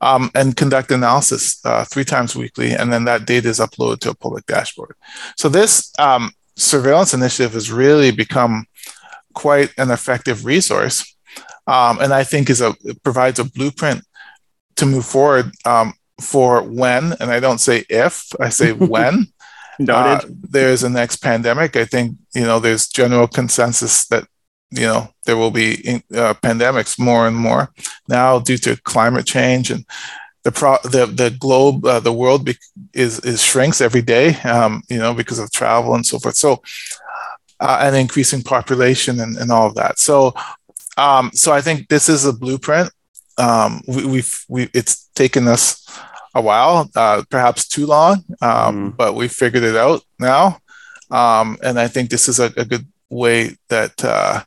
um, 0.00 0.30
and 0.34 0.56
conduct 0.56 0.90
analysis 0.90 1.64
uh, 1.64 1.84
three 1.84 2.04
times 2.04 2.36
weekly. 2.36 2.72
And 2.72 2.92
then 2.92 3.04
that 3.04 3.26
data 3.26 3.48
is 3.48 3.60
uploaded 3.60 4.00
to 4.00 4.10
a 4.10 4.14
public 4.14 4.46
dashboard. 4.46 4.94
So 5.36 5.48
this 5.48 5.92
um, 5.98 6.32
surveillance 6.56 7.14
initiative 7.14 7.52
has 7.52 7.70
really 7.70 8.10
become 8.10 8.66
quite 9.34 9.72
an 9.78 9.90
effective 9.90 10.44
resource. 10.44 11.14
Um, 11.66 11.98
and 12.00 12.12
I 12.12 12.24
think 12.24 12.48
is 12.48 12.60
a 12.60 12.74
provides 13.02 13.38
a 13.38 13.44
blueprint 13.44 14.02
to 14.76 14.86
move 14.86 15.04
forward 15.04 15.50
um, 15.64 15.94
for 16.20 16.62
when, 16.62 17.14
and 17.20 17.30
I 17.30 17.40
don't 17.40 17.58
say 17.58 17.84
if, 17.88 18.28
I 18.40 18.48
say 18.48 18.72
when. 18.94 19.26
uh, 19.94 20.20
there's 20.48 20.82
a 20.84 20.88
next 20.88 21.16
pandemic. 21.16 21.76
I 21.76 21.84
think 21.84 22.16
you 22.34 22.42
know 22.42 22.60
there's 22.60 22.88
general 22.88 23.26
consensus 23.26 24.06
that 24.06 24.26
you 24.70 24.86
know 24.86 25.08
there 25.24 25.36
will 25.36 25.50
be 25.50 26.02
uh, 26.14 26.34
pandemics 26.34 26.98
more 26.98 27.26
and 27.26 27.36
more 27.36 27.70
now 28.08 28.38
due 28.38 28.58
to 28.58 28.80
climate 28.82 29.26
change 29.26 29.70
and 29.70 29.84
the 30.46 30.52
pro 30.52 30.78
the 30.84 31.06
the 31.06 31.30
globe 31.40 31.84
uh, 31.84 31.98
the 31.98 32.12
world 32.12 32.44
be- 32.44 32.56
is 32.92 33.18
is 33.20 33.42
shrinks 33.42 33.80
every 33.80 34.00
day 34.00 34.36
um, 34.42 34.80
you 34.88 34.96
know 34.96 35.12
because 35.12 35.40
of 35.40 35.50
travel 35.50 35.94
and 35.96 36.06
so 36.06 36.20
forth. 36.20 36.36
So 36.36 36.62
uh, 37.58 37.78
and 37.82 37.96
increasing 37.96 38.42
population 38.42 39.18
and, 39.18 39.36
and 39.36 39.50
all 39.50 39.66
of 39.66 39.74
that. 39.74 39.98
So 39.98 40.34
um, 40.96 41.30
so 41.34 41.52
I 41.52 41.60
think 41.60 41.88
this 41.88 42.08
is 42.08 42.24
a 42.24 42.32
blueprint. 42.32 42.90
Um, 43.38 43.82
we, 43.88 44.06
we've 44.06 44.34
we 44.48 44.70
it's 44.72 45.08
taken 45.16 45.48
us 45.48 45.82
a 46.32 46.40
while 46.40 46.88
uh, 46.94 47.24
perhaps 47.28 47.66
too 47.66 47.86
long 47.86 48.22
um, 48.40 48.92
mm. 48.92 48.96
but 48.96 49.14
we 49.14 49.26
figured 49.26 49.64
it 49.64 49.76
out 49.76 50.00
now. 50.20 50.60
Um, 51.10 51.58
and 51.62 51.78
I 51.78 51.88
think 51.88 52.10
this 52.10 52.28
is 52.28 52.38
a, 52.38 52.52
a 52.56 52.64
good 52.64 52.86
way 53.10 53.56
that 53.68 54.04
uh, 54.04 54.44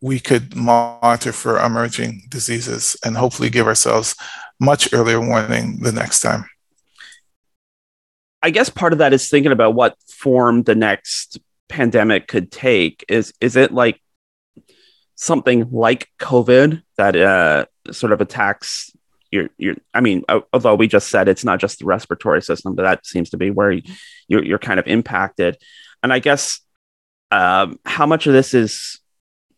we 0.00 0.20
could 0.20 0.56
monitor 0.56 1.32
for 1.32 1.58
emerging 1.58 2.22
diseases 2.28 2.96
and 3.04 3.16
hopefully 3.16 3.50
give 3.50 3.66
ourselves 3.66 4.14
much 4.60 4.92
earlier 4.92 5.20
warning 5.20 5.80
the 5.80 5.92
next 5.92 6.20
time. 6.20 6.44
I 8.42 8.50
guess 8.50 8.68
part 8.68 8.92
of 8.92 8.98
that 8.98 9.12
is 9.12 9.28
thinking 9.28 9.52
about 9.52 9.74
what 9.74 9.96
form 10.06 10.64
the 10.64 10.74
next 10.74 11.38
pandemic 11.68 12.28
could 12.28 12.52
take. 12.52 13.04
Is 13.08 13.32
is 13.40 13.56
it 13.56 13.72
like 13.72 14.00
something 15.14 15.70
like 15.70 16.08
COVID 16.18 16.82
that 16.98 17.16
uh, 17.16 17.66
sort 17.90 18.12
of 18.12 18.20
attacks 18.20 18.90
your 19.30 19.48
your? 19.56 19.76
I 19.94 20.00
mean, 20.02 20.24
although 20.52 20.74
we 20.74 20.88
just 20.88 21.08
said 21.08 21.28
it's 21.28 21.44
not 21.44 21.58
just 21.58 21.78
the 21.78 21.86
respiratory 21.86 22.42
system, 22.42 22.74
but 22.74 22.82
that 22.82 23.06
seems 23.06 23.30
to 23.30 23.38
be 23.38 23.50
where 23.50 23.72
you're 24.28 24.44
you're 24.44 24.58
kind 24.58 24.78
of 24.78 24.86
impacted. 24.86 25.56
And 26.02 26.12
I 26.12 26.18
guess 26.18 26.60
um, 27.30 27.78
how 27.86 28.04
much 28.04 28.26
of 28.26 28.34
this 28.34 28.52
is 28.52 29.00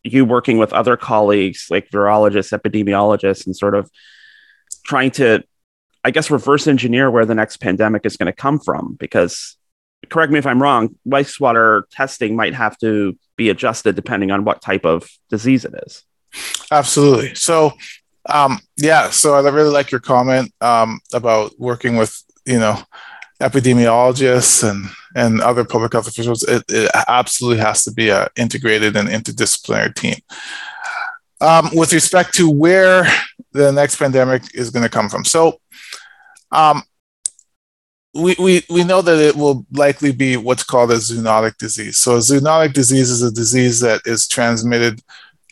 you 0.04 0.24
working 0.24 0.58
with 0.58 0.72
other 0.72 0.96
colleagues 0.96 1.66
like 1.70 1.90
virologists, 1.90 2.56
epidemiologists, 2.56 3.46
and 3.46 3.56
sort 3.56 3.74
of 3.74 3.90
trying 4.86 5.10
to, 5.12 5.42
I 6.04 6.10
guess, 6.10 6.30
reverse 6.30 6.66
engineer 6.66 7.10
where 7.10 7.26
the 7.26 7.34
next 7.34 7.58
pandemic 7.58 8.06
is 8.06 8.16
going 8.16 8.26
to 8.26 8.32
come 8.32 8.58
from. 8.58 8.96
Because, 8.98 9.56
correct 10.08 10.32
me 10.32 10.38
if 10.38 10.46
I'm 10.46 10.62
wrong, 10.62 10.96
wastewater 11.06 11.82
testing 11.90 12.36
might 12.36 12.54
have 12.54 12.78
to 12.78 13.18
be 13.36 13.50
adjusted 13.50 13.96
depending 13.96 14.30
on 14.30 14.44
what 14.44 14.62
type 14.62 14.84
of 14.84 15.08
disease 15.28 15.64
it 15.64 15.74
is. 15.86 16.04
Absolutely. 16.70 17.34
So, 17.34 17.72
um, 18.28 18.58
yeah, 18.76 19.10
so 19.10 19.34
I 19.34 19.48
really 19.48 19.70
like 19.70 19.90
your 19.90 20.00
comment 20.00 20.52
um, 20.60 21.00
about 21.12 21.52
working 21.58 21.96
with, 21.96 22.22
you 22.44 22.58
know, 22.58 22.78
epidemiologists 23.40 24.68
and 24.68 24.86
and 25.14 25.40
other 25.40 25.64
public 25.64 25.92
health 25.92 26.06
officials, 26.06 26.42
it, 26.42 26.62
it 26.68 26.90
absolutely 27.08 27.58
has 27.58 27.84
to 27.84 27.90
be 27.90 28.10
an 28.10 28.28
integrated 28.36 28.96
and 28.96 29.08
interdisciplinary 29.08 29.94
team. 29.94 30.16
Um, 31.46 31.70
with 31.74 31.92
respect 31.92 32.34
to 32.34 32.50
where 32.50 33.06
the 33.52 33.70
next 33.70 33.96
pandemic 33.96 34.42
is 34.52 34.70
going 34.70 34.82
to 34.82 34.88
come 34.88 35.08
from, 35.08 35.24
so 35.24 35.60
um, 36.50 36.82
we, 38.14 38.34
we, 38.38 38.62
we 38.70 38.84
know 38.84 39.02
that 39.02 39.18
it 39.18 39.36
will 39.36 39.66
likely 39.72 40.12
be 40.12 40.36
what's 40.36 40.64
called 40.64 40.90
a 40.90 40.96
zoonotic 40.96 41.56
disease. 41.58 41.98
So, 41.98 42.16
a 42.16 42.18
zoonotic 42.18 42.72
disease 42.72 43.10
is 43.10 43.22
a 43.22 43.30
disease 43.30 43.80
that 43.80 44.00
is 44.06 44.26
transmitted 44.26 45.02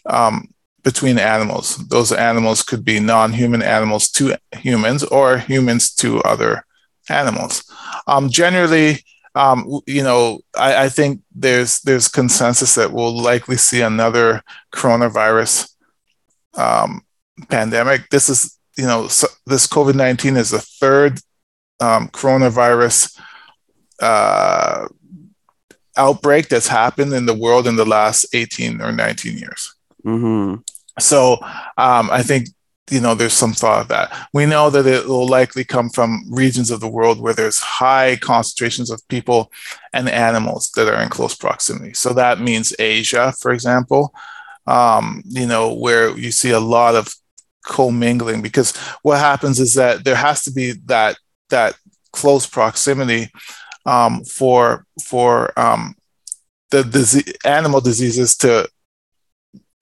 um, 0.07 0.49
between 0.83 1.19
animals. 1.19 1.77
Those 1.89 2.13
animals 2.13 2.63
could 2.63 2.85
be 2.85 3.01
non 3.01 3.33
human 3.33 3.63
animals 3.63 4.11
to 4.13 4.37
humans 4.53 5.05
or 5.05 5.39
humans 5.39 5.95
to 5.97 6.21
other 6.23 6.65
animals. 7.09 7.65
Um, 8.07 8.31
generally, 8.31 9.05
um, 9.35 9.81
you 9.87 10.03
know, 10.03 10.41
I, 10.57 10.85
I, 10.85 10.89
think 10.89 11.21
there's 11.35 11.81
there's 11.81 12.07
consensus 12.07 12.77
that 12.77 12.93
we'll 12.93 13.21
likely 13.21 13.57
see 13.57 13.81
another 13.81 14.43
coronavirus 14.73 15.74
um, 16.57 17.03
pandemic. 17.49 18.09
This 18.11 18.29
is, 18.29 18.59
you 18.77 18.87
know, 18.87 19.09
so 19.09 19.27
this 19.47 19.67
COVID 19.67 19.95
nineteen 19.95 20.37
is 20.37 20.51
the 20.51 20.61
third 20.61 21.21
um, 21.81 22.09
coronavirus 22.09 23.21
uh, 24.01 24.89
outbreak 25.97 26.49
that's 26.49 26.69
happened 26.69 27.13
in 27.13 27.27
the 27.27 27.35
world 27.35 27.67
in 27.67 27.77
the 27.77 27.85
last 27.85 28.27
eighteen 28.33 28.81
or 28.81 28.93
nineteen 28.93 29.39
years. 29.39 29.75
Mm-hmm. 30.05 30.61
So 30.99 31.39
um, 31.77 32.11
I 32.11 32.23
think 32.23 32.49
you 32.91 33.01
know, 33.01 33.15
there's 33.15 33.33
some 33.33 33.53
thought 33.53 33.81
of 33.81 33.89
that. 33.89 34.29
We 34.35 34.45
know 34.45 34.69
that 34.71 34.87
it 34.87 35.07
will 35.07 35.27
likely 35.27 35.65
come 35.65 35.89
from 35.89 36.25
regions 36.31 36.71
of 36.71 36.81
the 36.81 36.89
world 36.89 37.19
where 37.19 37.33
there's 37.33 37.59
high 37.59 38.17
concentrations 38.17 38.91
of 38.91 39.07
people 39.09 39.51
and 39.95 40.09
animals 40.09 40.71
that 40.73 40.89
are 40.89 41.03
in 41.03 41.09
close 41.09 41.35
proximity. 41.35 41.95
So 41.95 42.13
that 42.13 42.41
means 42.41 42.75
Asia, 42.79 43.33
for 43.41 43.53
example, 43.53 44.13
um, 44.67 45.23
you 45.27 45.47
know, 45.47 45.75
where 45.75 46.17
you 46.17 46.31
see 46.31 46.51
a 46.51 46.61
lot 46.61 46.95
of 46.95 47.15
commingling 47.65 48.43
because 48.43 48.77
what 49.03 49.19
happens 49.19 49.59
is 49.59 49.75
that 49.75 50.05
there 50.05 50.17
has 50.17 50.43
to 50.45 50.53
be 50.53 50.73
that 50.85 51.17
that 51.49 51.75
close 52.13 52.47
proximity 52.47 53.31
um, 53.87 54.23
for 54.25 54.87
for 55.03 55.59
um, 55.59 55.95
the 56.71 56.83
disease, 56.85 57.33
animal 57.45 57.81
diseases 57.81 58.37
to 58.37 58.69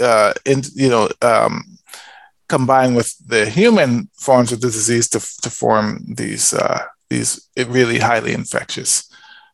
uh, 0.01 0.33
in, 0.45 0.63
you 0.75 0.89
know 0.89 1.09
um, 1.23 1.63
combine 2.49 2.95
with 2.95 3.15
the 3.27 3.47
human 3.47 4.09
forms 4.19 4.53
of 4.53 4.61
the 4.61 4.69
disease 4.71 5.09
to, 5.09 5.19
to 5.43 5.51
form 5.51 6.05
these 6.15 6.55
uh, 6.55 6.85
these 7.11 7.49
really 7.69 7.99
highly 7.99 8.33
infectious 8.33 9.12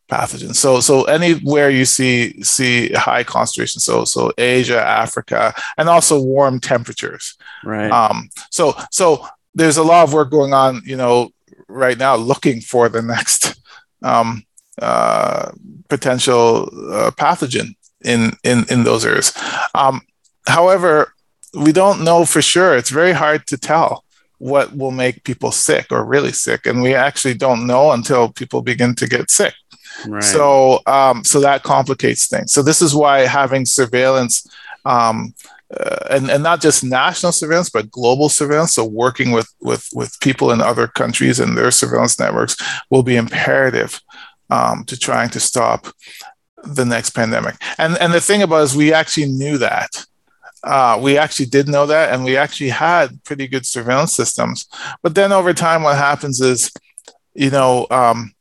pathogens. 0.08 0.56
So 0.56 0.80
so 0.80 1.04
anywhere 1.04 1.70
you 1.70 1.84
see 1.84 2.42
see 2.42 2.90
high 2.92 3.24
concentration, 3.24 3.80
so 3.80 4.04
so 4.04 4.32
Asia, 4.38 4.80
Africa, 4.80 5.54
and 5.76 5.88
also 5.88 6.20
warm 6.20 6.60
temperatures. 6.60 7.36
Right. 7.64 7.90
Um, 7.90 8.30
so 8.50 8.74
so 8.90 9.26
there's 9.54 9.76
a 9.76 9.82
lot 9.82 10.04
of 10.04 10.12
work 10.12 10.30
going 10.30 10.52
on, 10.52 10.82
you 10.84 10.96
know, 10.96 11.30
right 11.68 11.98
now 11.98 12.16
looking 12.16 12.60
for 12.60 12.88
the 12.88 13.02
next 13.02 13.60
um, 14.02 14.44
uh, 14.80 15.50
potential 15.88 16.70
uh, 16.92 17.10
pathogen 17.10 17.74
in 18.04 18.32
in 18.44 18.64
in 18.70 18.84
those 18.84 19.04
areas. 19.04 19.32
Um, 19.74 20.00
however, 20.46 21.12
we 21.54 21.72
don't 21.72 22.04
know 22.04 22.24
for 22.24 22.42
sure. 22.42 22.76
It's 22.76 22.90
very 22.90 23.12
hard 23.12 23.46
to 23.48 23.58
tell 23.58 24.04
what 24.38 24.76
will 24.76 24.92
make 24.92 25.24
people 25.24 25.50
sick 25.50 25.86
or 25.90 26.04
really 26.04 26.32
sick, 26.32 26.66
and 26.66 26.80
we 26.80 26.94
actually 26.94 27.34
don't 27.34 27.66
know 27.66 27.92
until 27.92 28.32
people 28.32 28.62
begin 28.62 28.94
to 28.94 29.06
get 29.06 29.30
sick. 29.30 29.54
So, 30.22 30.80
um, 30.86 31.24
so 31.24 31.40
that 31.40 31.62
complicates 31.62 32.28
things. 32.28 32.52
So 32.52 32.62
this 32.62 32.82
is 32.82 32.94
why 32.94 33.20
having 33.20 33.66
surveillance, 33.66 34.46
um, 34.84 35.34
uh, 35.78 36.06
and 36.10 36.30
and 36.30 36.42
not 36.42 36.60
just 36.60 36.82
national 36.82 37.32
surveillance, 37.32 37.70
but 37.70 37.90
global 37.90 38.28
surveillance. 38.28 38.74
So 38.74 38.84
working 38.84 39.32
with 39.32 39.52
with 39.60 39.88
with 39.92 40.18
people 40.20 40.50
in 40.50 40.60
other 40.60 40.86
countries 40.86 41.40
and 41.40 41.56
their 41.56 41.70
surveillance 41.70 42.18
networks 42.18 42.56
will 42.90 43.02
be 43.02 43.16
imperative 43.16 44.00
um, 44.50 44.84
to 44.84 44.96
trying 44.96 45.30
to 45.30 45.40
stop 45.40 45.88
the 46.64 46.84
next 46.84 47.10
pandemic. 47.10 47.56
And 47.76 47.98
and 47.98 48.12
the 48.12 48.20
thing 48.20 48.42
about 48.42 48.62
is, 48.62 48.76
we 48.76 48.92
actually 48.92 49.26
knew 49.26 49.58
that. 49.58 50.04
Uh, 50.64 50.98
we 51.00 51.16
actually 51.16 51.46
did 51.46 51.68
know 51.68 51.86
that, 51.86 52.12
and 52.12 52.24
we 52.24 52.36
actually 52.36 52.70
had 52.70 53.22
pretty 53.24 53.46
good 53.46 53.64
surveillance 53.64 54.12
systems. 54.12 54.66
But 55.02 55.14
then 55.14 55.32
over 55.32 55.54
time, 55.54 55.82
what 55.82 55.96
happens 55.96 56.40
is, 56.40 56.72
you 57.34 57.50
know, 57.50 57.86
um, 57.90 58.32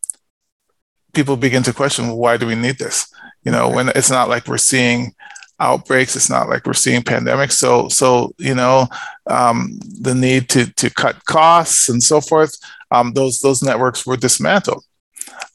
people 1.17 1.35
begin 1.35 1.63
to 1.63 1.73
question, 1.73 2.05
well, 2.05 2.17
why 2.17 2.37
do 2.37 2.45
we 2.45 2.53
need 2.53 2.77
this? 2.77 3.11
You 3.43 3.51
know, 3.51 3.69
when 3.69 3.89
it's 3.89 4.11
not 4.11 4.29
like 4.29 4.47
we're 4.47 4.59
seeing 4.59 5.15
outbreaks, 5.59 6.15
it's 6.15 6.29
not 6.29 6.47
like 6.47 6.67
we're 6.67 6.73
seeing 6.73 7.01
pandemics. 7.01 7.53
So, 7.53 7.89
so 7.89 8.35
you 8.37 8.53
know, 8.53 8.87
um, 9.25 9.79
the 9.99 10.13
need 10.13 10.47
to 10.49 10.71
to 10.73 10.91
cut 10.91 11.25
costs 11.25 11.89
and 11.89 12.03
so 12.03 12.21
forth. 12.21 12.55
Um, 12.91 13.13
those 13.13 13.39
those 13.39 13.63
networks 13.63 14.05
were 14.05 14.15
dismantled, 14.15 14.83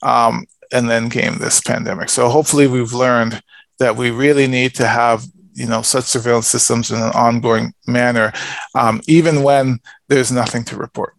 um, 0.03 0.47
and 0.73 0.91
then 0.91 1.09
came 1.09 1.39
this 1.39 1.61
pandemic. 1.61 2.09
So, 2.09 2.29
hopefully, 2.29 2.67
we've 2.67 2.93
learned 2.93 3.41
that 3.79 3.95
we 3.95 4.11
really 4.11 4.49
need 4.49 4.75
to 4.77 4.87
have 4.89 5.25
you 5.55 5.69
know 5.69 5.83
such 5.83 6.07
surveillance 6.07 6.49
systems 6.49 6.91
in 6.91 7.01
an 7.01 7.13
ongoing 7.15 7.73
manner, 7.87 8.33
um, 8.75 9.01
even 9.07 9.45
when 9.45 9.79
there's 10.09 10.33
nothing 10.33 10.65
to 10.65 10.77
report. 10.77 11.15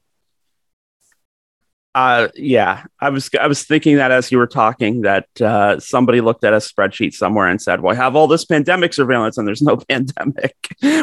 Uh, 1.96 2.30
yeah, 2.34 2.86
I 3.00 3.10
was 3.10 3.30
I 3.40 3.46
was 3.46 3.64
thinking 3.64 3.98
that 3.98 4.10
as 4.10 4.32
you 4.32 4.40
were 4.40 4.48
talking 4.48 5.02
that 5.02 5.28
uh, 5.40 5.80
somebody 5.80 6.22
looked 6.22 6.44
at 6.44 6.52
a 6.52 6.58
spreadsheet 6.58 7.14
somewhere 7.14 7.48
and 7.48 7.62
said, 7.62 7.82
"Well, 7.82 7.94
I 7.94 7.98
have 7.98 8.16
all 8.16 8.26
this 8.26 8.46
pandemic 8.46 8.94
surveillance 8.94 9.38
and 9.38 9.48
there's 9.48 9.62
no 9.62 9.78
pandemic," 9.90 10.56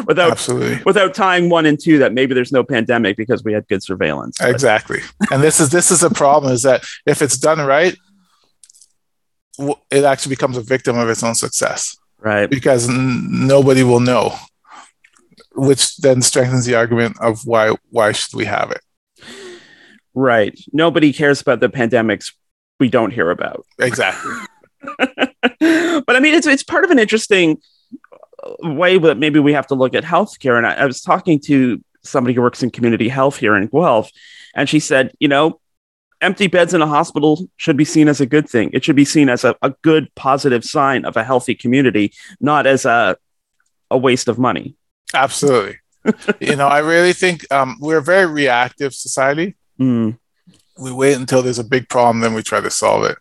without 0.05 0.31
Absolutely. 0.31 0.83
without 0.83 1.13
tying 1.13 1.49
one 1.49 1.65
and 1.65 1.79
two 1.79 1.97
that 1.99 2.13
maybe 2.13 2.33
there's 2.33 2.51
no 2.51 2.65
pandemic 2.65 3.15
because 3.15 3.41
we 3.41 3.53
had 3.53 3.65
good 3.69 3.81
surveillance. 3.81 4.37
Exactly, 4.41 4.99
and 5.31 5.41
this 5.41 5.61
is 5.61 5.69
this 5.69 5.91
is 5.91 6.03
a 6.03 6.09
problem: 6.09 6.51
is 6.51 6.63
that 6.63 6.83
if 7.05 7.21
it's 7.21 7.37
done 7.37 7.59
right, 7.65 7.95
it 9.91 10.03
actually 10.03 10.35
becomes 10.35 10.57
a 10.57 10.61
victim 10.61 10.97
of 10.97 11.07
its 11.07 11.23
own 11.23 11.35
success, 11.35 11.95
right? 12.19 12.49
Because 12.49 12.89
n- 12.89 13.47
nobody 13.47 13.83
will 13.83 14.01
know, 14.01 14.35
which 15.55 15.95
then 15.97 16.21
strengthens 16.21 16.65
the 16.65 16.75
argument 16.75 17.15
of 17.21 17.45
why 17.45 17.75
why 17.91 18.11
should 18.11 18.33
we 18.33 18.43
have 18.43 18.71
it. 18.71 18.81
Right. 20.13 20.59
Nobody 20.73 21.13
cares 21.13 21.41
about 21.41 21.59
the 21.59 21.69
pandemics 21.69 22.33
we 22.79 22.89
don't 22.89 23.11
hear 23.11 23.29
about. 23.29 23.65
Exactly. 23.79 24.33
but 24.97 26.15
I 26.15 26.19
mean, 26.19 26.33
it's 26.33 26.47
it's 26.47 26.63
part 26.63 26.83
of 26.83 26.91
an 26.91 26.99
interesting 26.99 27.61
way 28.59 28.97
that 28.97 29.17
maybe 29.17 29.39
we 29.39 29.53
have 29.53 29.67
to 29.67 29.75
look 29.75 29.95
at 29.95 30.03
healthcare. 30.03 30.57
And 30.57 30.65
I, 30.65 30.73
I 30.73 30.85
was 30.85 31.01
talking 31.01 31.39
to 31.41 31.81
somebody 32.03 32.33
who 32.33 32.41
works 32.41 32.63
in 32.63 32.71
community 32.71 33.07
health 33.07 33.37
here 33.37 33.55
in 33.55 33.67
Guelph, 33.67 34.11
and 34.55 34.67
she 34.67 34.79
said, 34.79 35.13
you 35.19 35.27
know, 35.27 35.59
empty 36.19 36.47
beds 36.47 36.73
in 36.73 36.81
a 36.81 36.87
hospital 36.87 37.47
should 37.57 37.77
be 37.77 37.85
seen 37.85 38.07
as 38.07 38.19
a 38.19 38.25
good 38.25 38.49
thing. 38.49 38.71
It 38.73 38.83
should 38.83 38.95
be 38.95 39.05
seen 39.05 39.29
as 39.29 39.43
a, 39.43 39.55
a 39.61 39.71
good, 39.81 40.13
positive 40.15 40.63
sign 40.63 41.05
of 41.05 41.15
a 41.15 41.23
healthy 41.23 41.55
community, 41.55 42.13
not 42.39 42.65
as 42.65 42.85
a 42.85 43.17
a 43.89 43.97
waste 43.97 44.27
of 44.27 44.39
money. 44.39 44.75
Absolutely. 45.13 45.77
you 46.39 46.55
know, 46.55 46.67
I 46.67 46.79
really 46.79 47.13
think 47.13 47.51
um, 47.51 47.77
we're 47.79 47.97
a 47.97 48.03
very 48.03 48.25
reactive 48.25 48.93
society. 48.93 49.55
Mm. 49.81 50.17
We 50.79 50.91
wait 50.91 51.17
until 51.17 51.41
there's 51.41 51.59
a 51.59 51.63
big 51.63 51.89
problem, 51.89 52.21
then 52.21 52.33
we 52.33 52.43
try 52.43 52.61
to 52.61 52.69
solve 52.69 53.05
it. 53.05 53.17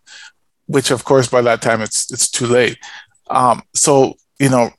Which, 0.66 0.90
of 0.90 1.04
course, 1.04 1.26
by 1.26 1.42
that 1.42 1.62
time 1.62 1.80
it's 1.80 2.10
it's 2.12 2.30
too 2.30 2.46
late. 2.46 2.78
Um, 3.28 3.62
so 3.74 4.14
you 4.38 4.48
know, 4.48 4.70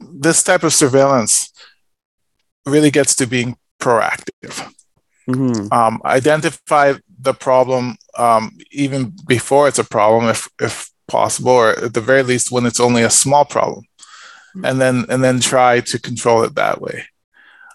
this 0.00 0.42
type 0.42 0.62
of 0.62 0.72
surveillance 0.72 1.52
really 2.64 2.90
gets 2.90 3.14
to 3.16 3.26
being 3.26 3.56
proactive. 3.80 4.72
Mm-hmm. 5.28 5.72
Um, 5.72 6.00
identify 6.04 6.94
the 7.20 7.34
problem 7.34 7.96
um, 8.16 8.56
even 8.70 9.12
before 9.26 9.68
it's 9.68 9.78
a 9.78 9.84
problem, 9.84 10.30
if 10.30 10.48
if 10.60 10.90
possible, 11.08 11.52
or 11.52 11.70
at 11.70 11.94
the 11.94 12.00
very 12.00 12.22
least 12.22 12.50
when 12.50 12.66
it's 12.66 12.80
only 12.80 13.02
a 13.02 13.10
small 13.10 13.44
problem, 13.44 13.84
and 14.64 14.80
then 14.80 15.04
and 15.08 15.22
then 15.22 15.40
try 15.40 15.80
to 15.80 16.00
control 16.00 16.42
it 16.42 16.54
that 16.54 16.80
way. 16.80 17.04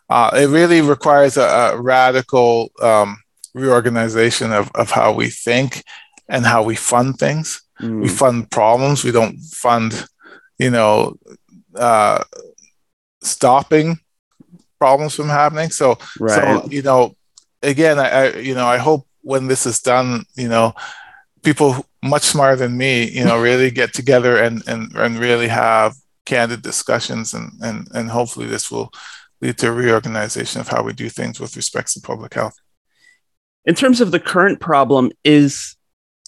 Uh, 0.10 0.32
it 0.34 0.48
really 0.48 0.82
requires 0.82 1.38
a, 1.38 1.44
a 1.44 1.82
radical 1.82 2.72
um, 2.82 3.18
reorganization 3.54 4.52
of, 4.52 4.72
of 4.76 4.92
how 4.92 5.14
we 5.14 5.30
think 5.30 5.84
and 6.30 6.46
how 6.46 6.64
we 6.64 6.76
fund 6.76 7.18
things. 7.18 7.62
Mm. 7.82 8.02
We 8.02 8.08
fund 8.08 8.50
problems. 8.50 9.04
We 9.04 9.12
don't 9.12 9.40
fund, 9.40 10.06
you 10.58 10.70
know, 10.70 11.18
uh, 11.76 12.24
stopping 13.22 14.00
problems 14.80 15.16
from 15.16 15.30
happening. 15.30 15.70
So, 15.70 15.98
right. 16.20 16.64
so 16.64 16.70
you 16.70 16.82
know, 16.82 17.16
again, 17.62 18.00
I, 18.00 18.10
I, 18.10 18.36
you 18.38 18.56
know, 18.56 18.66
I 18.66 18.78
hope 18.78 19.08
when 19.22 19.48
this 19.48 19.66
is 19.66 19.80
done, 19.80 20.24
you 20.36 20.50
know, 20.50 20.74
people 21.44 21.86
much 22.04 22.24
smarter 22.24 22.56
than 22.56 22.78
me, 22.78 23.10
you 23.10 23.24
know, 23.24 23.40
really 23.40 23.72
get 23.72 23.94
together 23.94 24.38
and 24.38 24.64
and 24.68 24.94
and 24.96 25.20
really 25.20 25.48
have 25.48 25.96
candid 26.26 26.62
discussions, 26.62 27.34
and 27.34 27.52
and 27.62 27.88
and 27.94 28.10
hopefully 28.10 28.48
this 28.48 28.72
will 28.72 28.92
lead 29.42 29.58
to 29.58 29.68
a 29.68 29.72
reorganization 29.72 30.62
of 30.62 30.68
how 30.68 30.84
we 30.84 30.94
do 30.94 31.10
things 31.10 31.40
with 31.40 31.56
respect 31.56 31.94
to 31.94 32.02
public 32.02 32.34
health. 32.34 32.56
In 33.66 33.76
terms 33.76 34.02
of 34.02 34.12
the 34.12 34.20
current 34.20 34.60
problem, 34.60 35.12
is 35.24 35.76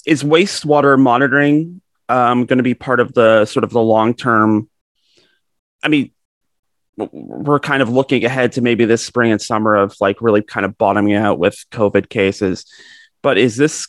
is 0.06 0.24
wastewater 0.24 1.00
monitoring 1.00 1.82
um, 2.10 2.46
going 2.46 2.58
to 2.58 2.63
be 2.63 2.74
part 2.74 3.00
of 3.00 3.13
the 3.13 3.46
sort 3.46 3.63
of 3.63 3.72
the 3.72 3.82
long 3.82 4.13
term? 4.13 4.69
I 5.82 5.88
mean, 5.88 6.12
we're 6.96 7.60
kind 7.60 7.82
of 7.82 7.89
looking 7.89 8.24
ahead 8.24 8.54
to 8.54 8.62
maybe 8.62 8.86
this 8.86 9.04
spring 9.04 9.32
and 9.32 9.41
summer 9.41 9.76
of 9.76 9.96
like 10.00 10.22
really 10.22 10.41
kind 10.41 10.65
of 10.65 10.78
bottoming 10.78 11.15
out 11.15 11.39
with 11.39 11.65
COVID 11.72 12.10
cases. 12.10 12.65
But 13.22 13.38
is 13.38 13.58
this 13.58 13.88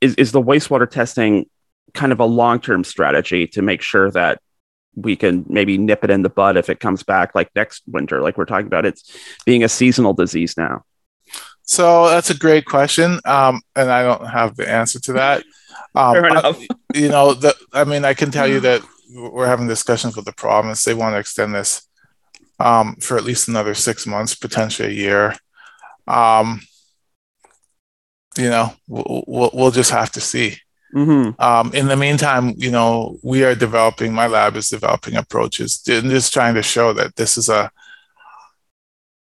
is 0.00 0.14
is 0.16 0.32
the 0.32 0.42
wastewater 0.42 0.90
testing 0.90 1.48
kind 1.94 2.12
of 2.12 2.20
a 2.20 2.24
long 2.24 2.60
term 2.60 2.84
strategy 2.84 3.46
to 3.48 3.62
make 3.62 3.82
sure 3.82 4.10
that 4.10 4.40
we 4.94 5.14
can 5.14 5.44
maybe 5.48 5.78
nip 5.78 6.02
it 6.04 6.10
in 6.10 6.22
the 6.22 6.30
bud 6.30 6.56
if 6.56 6.70
it 6.70 6.80
comes 6.80 7.02
back 7.02 7.34
like 7.34 7.50
next 7.54 7.82
winter, 7.86 8.22
like 8.22 8.36
we're 8.38 8.46
talking 8.46 8.66
about. 8.66 8.86
It's 8.86 9.16
being 9.44 9.62
a 9.62 9.68
seasonal 9.68 10.14
disease 10.14 10.56
now. 10.56 10.84
So 11.66 12.08
that's 12.08 12.30
a 12.30 12.38
great 12.38 12.64
question, 12.64 13.20
um, 13.24 13.60
and 13.74 13.90
I 13.90 14.02
don't 14.02 14.26
have 14.26 14.56
the 14.56 14.68
answer 14.68 15.00
to 15.00 15.12
that. 15.14 15.44
Um, 15.94 16.12
Fair 16.12 16.26
enough. 16.26 16.60
I, 16.60 16.98
you 16.98 17.08
know, 17.08 17.32
the, 17.32 17.54
I 17.72 17.84
mean, 17.84 18.04
I 18.04 18.12
can 18.12 18.30
tell 18.30 18.46
you 18.46 18.60
that 18.60 18.82
we're 19.14 19.46
having 19.46 19.66
discussions 19.66 20.14
with 20.14 20.26
the 20.26 20.32
province. 20.32 20.84
They 20.84 20.92
want 20.92 21.14
to 21.14 21.18
extend 21.18 21.54
this 21.54 21.88
um, 22.60 22.96
for 22.96 23.16
at 23.16 23.24
least 23.24 23.48
another 23.48 23.72
six 23.72 24.06
months, 24.06 24.34
potentially 24.34 24.88
a 24.88 24.92
year. 24.92 25.34
Um, 26.06 26.60
you 28.36 28.50
know, 28.50 28.74
we'll, 28.88 29.24
we'll, 29.26 29.50
we'll 29.54 29.70
just 29.70 29.90
have 29.90 30.12
to 30.12 30.20
see. 30.20 30.56
Mm-hmm. 30.94 31.40
Um, 31.40 31.74
in 31.74 31.88
the 31.88 31.96
meantime, 31.96 32.54
you 32.56 32.70
know, 32.70 33.18
we 33.22 33.44
are 33.44 33.54
developing, 33.54 34.12
my 34.12 34.26
lab 34.26 34.56
is 34.56 34.68
developing 34.68 35.16
approaches 35.16 35.82
and 35.88 36.10
just 36.10 36.32
trying 36.32 36.54
to 36.54 36.62
show 36.62 36.92
that 36.92 37.16
this 37.16 37.36
is 37.36 37.48
a, 37.48 37.70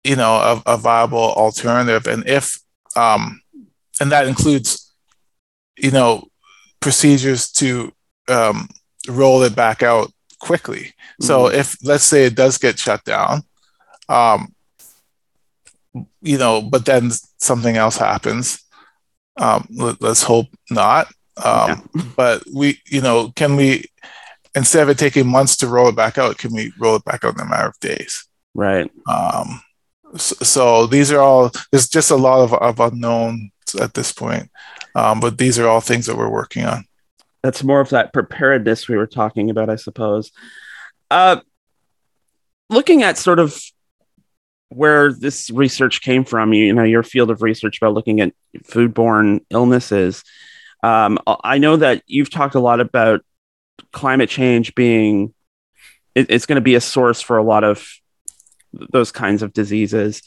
you 0.04 0.16
know, 0.16 0.62
a, 0.66 0.74
a 0.74 0.78
viable 0.78 1.34
alternative. 1.34 2.08
And 2.08 2.28
if, 2.28 2.60
um, 2.96 3.42
and 4.00 4.12
that 4.12 4.28
includes, 4.28 4.94
you 5.78 5.92
know, 5.92 6.28
procedures 6.80 7.52
to 7.54 7.92
um, 8.28 8.68
roll 9.08 9.44
it 9.44 9.56
back 9.56 9.84
out 9.84 10.12
quickly. 10.40 10.80
Mm-hmm. 10.80 11.26
So 11.26 11.50
if, 11.50 11.78
let's 11.84 12.04
say 12.04 12.26
it 12.26 12.36
does 12.36 12.58
get 12.58 12.80
shut 12.80 13.04
down, 13.04 13.44
um, 14.10 14.54
you 16.22 16.38
know, 16.38 16.62
but 16.62 16.86
then 16.86 17.12
something 17.38 17.78
else 17.78 17.98
happens. 17.98 18.64
Um, 19.38 19.68
let, 19.72 20.02
us 20.04 20.24
hope 20.24 20.48
not 20.70 21.08
um, 21.38 21.90
yeah. 21.96 22.04
But 22.16 22.44
we, 22.54 22.80
you 22.86 23.02
know, 23.02 23.32
can 23.36 23.56
we, 23.56 23.86
instead 24.56 24.84
of 24.84 24.90
it 24.90 24.98
taking 24.98 25.28
months 25.28 25.58
to 25.58 25.68
roll 25.68 25.90
it 25.90 25.96
back 25.96 26.18
out, 26.18 26.38
can 26.38 26.54
we 26.54 26.74
roll 26.80 26.96
it 26.98 27.06
back 27.06 27.24
out 27.24 27.36
in 27.36 27.42
a 27.42 27.46
matter 27.46 27.70
of 27.70 27.80
days? 27.80 28.28
Right. 28.54 28.92
Um, 29.08 29.62
so, 30.18 30.88
these 30.88 31.12
are 31.12 31.20
all, 31.20 31.52
there's 31.72 31.90
just 31.90 32.12
a 32.12 32.16
lot 32.16 32.42
of, 32.44 32.54
of 32.54 32.80
unknown 32.80 33.52
at 33.80 33.94
this 33.94 34.12
point. 34.12 34.50
Um, 34.96 35.20
but 35.20 35.38
these 35.38 35.58
are 35.58 35.68
all 35.68 35.82
things 35.82 36.06
that 36.08 36.18
we're 36.18 36.30
working 36.30 36.66
on. 36.66 36.86
that's 37.44 37.64
more 37.64 37.80
of 37.80 37.90
that 37.90 38.14
preparedness 38.14 38.88
we 38.88 38.98
were 38.98 39.08
talking 39.08 39.50
about, 39.50 39.70
I 39.70 39.76
suppose. 39.78 40.32
Uh, 41.10 41.42
looking 42.70 43.04
at 43.04 43.18
sort 43.18 43.40
of 43.40 43.60
where 44.70 45.12
this 45.12 45.50
research 45.50 46.02
came 46.02 46.24
from, 46.24 46.54
you, 46.54 46.66
you 46.66 46.74
know, 46.74 46.84
your 46.84 47.04
field 47.04 47.30
of 47.30 47.42
research 47.42 47.78
about 47.82 47.94
looking 47.94 48.22
at 48.22 48.34
foodborne 48.64 49.42
illnesses. 49.50 50.24
Um, 50.84 51.20
I 51.28 51.58
know 51.58 51.78
that 51.78 52.04
you've 52.08 52.30
talked 52.30 52.56
a 52.56 52.60
lot 52.60 52.80
about 52.80 53.22
climate 53.92 54.30
change 54.30 54.74
being 54.74 55.34
it, 56.16 56.28
it's 56.30 56.46
going 56.46 56.56
to 56.56 56.62
be 56.62 56.76
a 56.76 56.82
source 56.82 57.22
for 57.22 57.38
a 57.38 57.44
lot 57.44 57.64
of 57.64 57.86
those 58.74 59.12
kinds 59.12 59.44
of 59.44 59.54
diseases, 59.54 60.22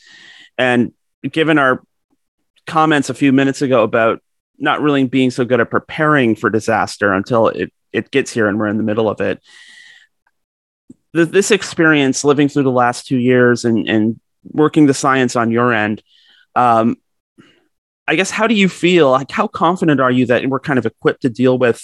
and 0.59 0.93
given 1.31 1.59
our 1.59 1.83
comments 2.67 3.11
a 3.11 3.15
few 3.15 3.33
minutes 3.33 3.63
ago 3.63 3.83
about 3.83 4.23
not 4.59 4.81
really 4.81 5.05
being 5.05 5.31
so 5.31 5.45
good 5.45 5.61
at 5.61 5.71
preparing 5.71 6.35
for 6.35 6.51
disaster 6.51 7.13
until 7.13 7.49
it, 7.49 7.73
it 7.93 8.11
gets 8.11 8.33
here 8.33 8.49
and 8.49 8.59
we're 8.59 8.69
in 8.69 8.77
the 8.77 8.83
middle 8.83 9.09
of 9.09 9.21
it. 9.21 9.43
this 11.13 11.51
experience 11.51 12.25
living 12.25 12.49
through 12.49 12.63
the 12.63 12.71
last 12.71 13.07
two 13.07 13.19
years 13.19 13.65
and, 13.65 13.89
and 13.89 14.21
working 14.45 14.87
the 14.87 14.95
science 14.95 15.37
on 15.37 15.51
your 15.51 15.73
end, 15.73 16.03
um, 16.55 16.97
I 18.07 18.17
guess, 18.17 18.31
how 18.31 18.47
do 18.47 18.55
you 18.55 18.69
feel? 18.69 19.11
Like, 19.11 19.31
how 19.31 19.47
confident 19.47 20.01
are 20.01 20.11
you 20.11 20.27
that 20.27 20.47
we're 20.47 20.61
kind 20.61 20.79
of 20.79 20.87
equipped 20.87 21.23
to 21.23 21.31
deal 21.31 21.59
with 21.59 21.83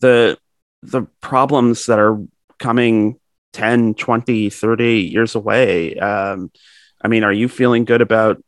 the, 0.00 0.38
the 0.82 1.02
problems 1.20 1.86
that 1.86 1.98
are 1.98 2.18
coming 2.58 3.19
10, 3.52 3.94
20, 3.94 4.50
30 4.50 5.00
years 5.00 5.34
away? 5.34 5.96
Um, 5.96 6.50
I 7.02 7.08
mean, 7.08 7.24
are 7.24 7.32
you 7.32 7.48
feeling 7.48 7.84
good 7.84 8.00
about 8.00 8.42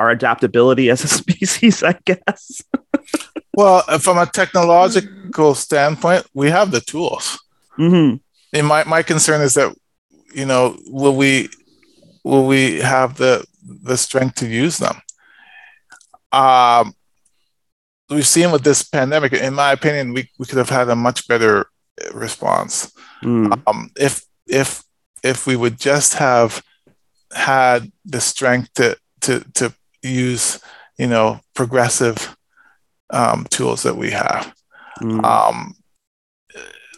our 0.00 0.10
adaptability 0.10 0.90
as 0.90 1.04
a 1.04 1.08
species, 1.22 1.84
I 1.84 1.96
guess. 2.04 2.62
well, 3.54 3.84
uh, 3.86 3.98
from 3.98 4.18
a 4.18 4.26
technological 4.26 5.54
standpoint, 5.54 6.26
we 6.34 6.50
have 6.50 6.72
the 6.72 6.80
tools. 6.80 7.38
Mm-hmm. 7.78 8.16
And 8.58 8.66
my, 8.66 8.82
my 8.84 9.02
concern 9.02 9.42
is 9.42 9.54
that, 9.54 9.76
you 10.34 10.46
know, 10.46 10.76
will 10.86 11.14
we 11.14 11.50
will 12.24 12.46
we 12.46 12.78
have 12.78 13.16
the 13.16 13.44
the 13.62 13.96
strength 13.96 14.36
to 14.36 14.46
use 14.46 14.78
them? 14.78 15.00
Um, 16.32 16.94
we've 18.08 18.26
seen 18.26 18.52
with 18.52 18.62
this 18.62 18.82
pandemic, 18.82 19.32
in 19.32 19.54
my 19.54 19.72
opinion, 19.72 20.12
we, 20.12 20.30
we 20.38 20.46
could 20.46 20.58
have 20.58 20.68
had 20.68 20.88
a 20.88 20.96
much 20.96 21.26
better 21.26 21.69
response. 22.12 22.92
Mm. 23.22 23.62
Um, 23.66 23.90
if 23.96 24.24
if 24.46 24.82
if 25.22 25.46
we 25.46 25.56
would 25.56 25.78
just 25.78 26.14
have 26.14 26.62
had 27.32 27.90
the 28.04 28.20
strength 28.20 28.72
to 28.74 28.96
to 29.22 29.44
to 29.54 29.74
use 30.02 30.60
you 30.98 31.06
know 31.06 31.40
progressive 31.54 32.36
um, 33.10 33.46
tools 33.50 33.82
that 33.82 33.96
we 33.96 34.10
have. 34.10 34.54
Mm. 35.00 35.24
Um, 35.24 35.74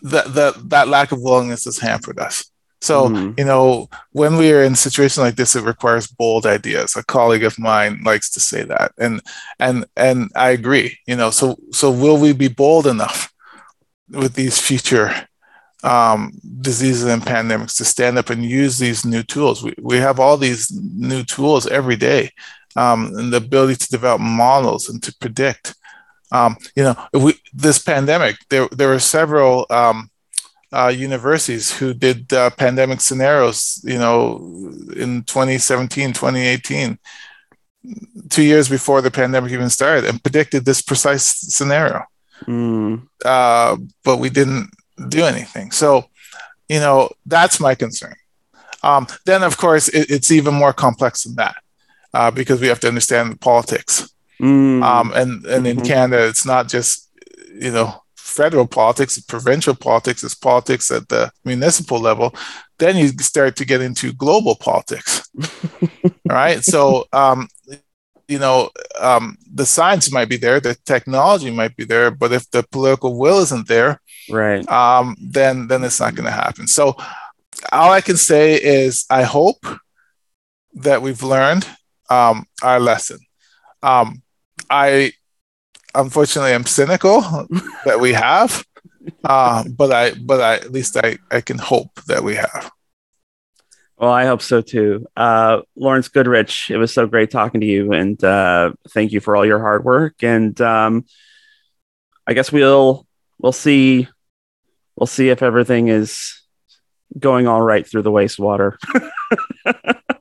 that 0.03 0.35
that 0.35 0.71
that 0.71 0.89
lack 0.89 1.13
of 1.13 1.21
willingness 1.21 1.65
has 1.65 1.79
hampered 1.79 2.19
us. 2.19 2.51
So 2.81 3.09
mm. 3.09 3.39
you 3.39 3.45
know 3.45 3.89
when 4.11 4.37
we 4.37 4.53
are 4.53 4.65
in 4.65 4.73
a 4.73 4.77
situation 4.77 5.23
like 5.23 5.37
this, 5.37 5.55
it 5.55 5.63
requires 5.63 6.09
bold 6.09 6.47
ideas. 6.47 6.97
A 6.97 7.05
colleague 7.05 7.45
of 7.45 7.59
mine 7.59 8.03
likes 8.05 8.31
to 8.33 8.41
say 8.41 8.65
that, 8.65 8.93
and 8.99 9.21
and 9.61 9.87
and 9.97 10.31
I 10.35 10.51
agree. 10.51 10.99
You 11.07 11.17
know, 11.17 11.31
so 11.31 11.57
so 11.71 11.91
will 11.91 12.19
we 12.19 12.33
be 12.33 12.49
bold 12.49 12.87
enough 12.87 13.32
with 14.13 14.35
these 14.35 14.61
future 14.61 15.13
um, 15.83 16.33
diseases 16.61 17.05
and 17.05 17.23
pandemics 17.23 17.77
to 17.77 17.85
stand 17.85 18.19
up 18.19 18.31
and 18.31 18.45
use 18.45 18.79
these 18.79 19.05
new 19.05 19.23
tools? 19.23 19.63
We 19.63 19.75
we 19.81 19.97
have 19.97 20.21
all 20.21 20.37
these 20.37 20.71
new 20.73 21.25
tools 21.25 21.67
every 21.67 21.97
day 21.97 22.31
um, 22.77 23.13
and 23.17 23.33
the 23.33 23.39
ability 23.39 23.77
to 23.77 23.91
develop 23.91 24.21
models 24.21 24.89
and 24.89 25.03
to 25.03 25.15
predict. 25.21 25.75
Um, 26.31 26.57
you 26.75 26.83
know, 26.83 26.97
we, 27.13 27.35
this 27.53 27.79
pandemic, 27.79 28.37
there 28.49 28.69
there 28.73 28.89
were 28.89 28.99
several 28.99 29.67
um, 29.71 30.11
uh, 30.73 30.89
universities 30.89 31.77
who 31.77 31.93
did 31.93 32.33
uh, 32.33 32.51
pandemic 32.51 33.01
scenarios. 33.01 33.81
You 33.85 33.99
know, 33.99 34.37
in 34.97 35.25
2017, 35.25 36.15
2018, 36.15 36.99
two 38.31 38.43
years 38.43 38.69
before 38.69 39.03
the 39.03 39.11
pandemic 39.11 39.53
even 39.53 39.71
started, 39.71 40.07
and 40.07 40.23
predicted 40.23 40.65
this 40.65 40.81
precise 40.81 41.25
scenario. 41.25 42.05
Mm. 42.47 43.07
Uh, 43.25 43.77
but 44.05 44.19
we 44.19 44.31
didn't 44.31 44.71
do 45.09 45.25
anything. 45.25 45.71
So, 45.71 46.07
you 46.69 46.81
know, 46.81 47.11
that's 47.27 47.61
my 47.61 47.75
concern. 47.75 48.15
Um, 48.83 49.07
then, 49.27 49.43
of 49.43 49.57
course, 49.57 49.89
it, 49.89 50.11
it's 50.11 50.31
even 50.31 50.55
more 50.55 50.73
complex 50.73 51.25
than 51.25 51.37
that 51.37 51.57
uh, 52.15 52.31
because 52.31 52.61
we 52.61 52.67
have 52.69 52.81
to 52.81 52.89
understand 52.89 53.33
the 53.33 53.39
politics. 53.39 54.13
Mm. 54.41 54.83
Um, 54.83 55.13
and 55.15 55.47
and 55.47 55.67
in 55.67 55.77
mm-hmm. 55.77 55.87
Canada, 55.87 56.27
it's 56.27 56.45
not 56.45 56.69
just 56.69 57.09
you 57.55 57.71
know 57.71 58.03
federal 58.17 58.67
politics, 58.67 59.21
provincial 59.21 59.75
politics, 59.75 60.25
it's 60.25 60.35
politics 60.35 60.91
at 60.91 61.09
the 61.09 61.31
municipal 61.45 62.01
level. 62.01 62.35
Then 62.79 62.97
you 62.97 63.09
start 63.09 63.57
to 63.57 63.65
get 63.65 63.81
into 63.81 64.13
global 64.13 64.57
politics. 64.57 65.29
All 66.03 66.37
right. 66.37 66.65
So, 66.65 67.07
um, 67.13 67.49
you 68.33 68.39
know, 68.39 68.71
um, 68.99 69.37
the 69.53 69.67
science 69.67 70.11
might 70.11 70.29
be 70.29 70.39
there, 70.39 70.59
the 70.59 70.75
technology 70.87 71.51
might 71.51 71.77
be 71.77 71.85
there, 71.85 72.11
but 72.11 72.33
if 72.33 72.51
the 72.51 72.63
political 72.63 73.19
will 73.19 73.41
isn't 73.41 73.69
there, 73.69 74.01
right, 74.31 74.67
um, 74.71 75.17
then 75.21 75.69
then 75.69 75.85
it's 75.85 76.01
not 76.01 76.15
going 76.15 76.25
to 76.25 76.43
happen. 76.45 76.67
So, 76.67 76.97
all 77.71 77.93
I 77.93 78.01
can 78.01 78.17
say 78.17 78.55
is, 78.55 79.05
I 79.11 79.23
hope 79.23 79.63
that 80.75 81.03
we've 81.03 81.23
learned 81.23 81.69
um, 82.09 82.47
our 82.63 82.81
lesson. 82.81 83.19
Um, 83.83 84.23
I 84.71 85.13
unfortunately 85.95 86.53
am 86.53 86.65
cynical 86.65 87.21
that 87.85 88.01
we 88.01 88.15
have, 88.15 88.65
uh, 89.25 89.65
but 89.77 89.93
I 89.93 90.15
but 90.15 90.41
I 90.41 90.55
at 90.55 90.73
least 90.73 90.97
I 90.97 91.19
I 91.31 91.43
can 91.43 91.59
hope 91.59 91.93
that 92.07 92.25
we 92.25 92.37
have. 92.37 92.71
Well, 94.03 94.11
I 94.11 94.25
hope 94.27 94.43
so 94.43 94.61
too. 94.61 95.07
Uh, 95.17 95.61
Lawrence 95.77 96.09
Goodridge, 96.09 96.71
it 96.71 96.77
was 96.77 96.93
so 96.93 97.07
great 97.07 97.31
talking 97.31 97.61
to 97.61 97.67
you, 97.69 97.93
and 97.93 98.23
uh, 98.25 98.73
thank 98.89 99.13
you 99.13 99.21
for 99.21 99.37
all 99.37 99.47
your 99.47 99.61
hard 99.61 99.85
work. 99.85 100.25
And 100.25 100.61
um, 100.61 101.05
I 102.27 102.33
guess 102.33 102.51
we'll 102.51 103.07
we'll 103.39 103.53
see 103.53 104.09
we'll 104.97 105.07
see 105.07 105.29
if 105.29 105.41
everything 105.41 105.87
is 105.87 106.43
going 107.17 107.47
all 107.47 107.63
right 107.63 107.87
through 107.87 108.03
the 108.03 108.11
wastewater. 108.11 108.77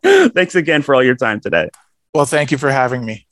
Thanks 0.35 0.53
again 0.53 0.83
for 0.83 0.93
all 0.93 1.03
your 1.03 1.15
time 1.15 1.39
today. 1.39 1.71
Well, 2.13 2.25
thank 2.25 2.51
you 2.51 2.59
for 2.59 2.69
having 2.69 3.03
me. 3.03 3.25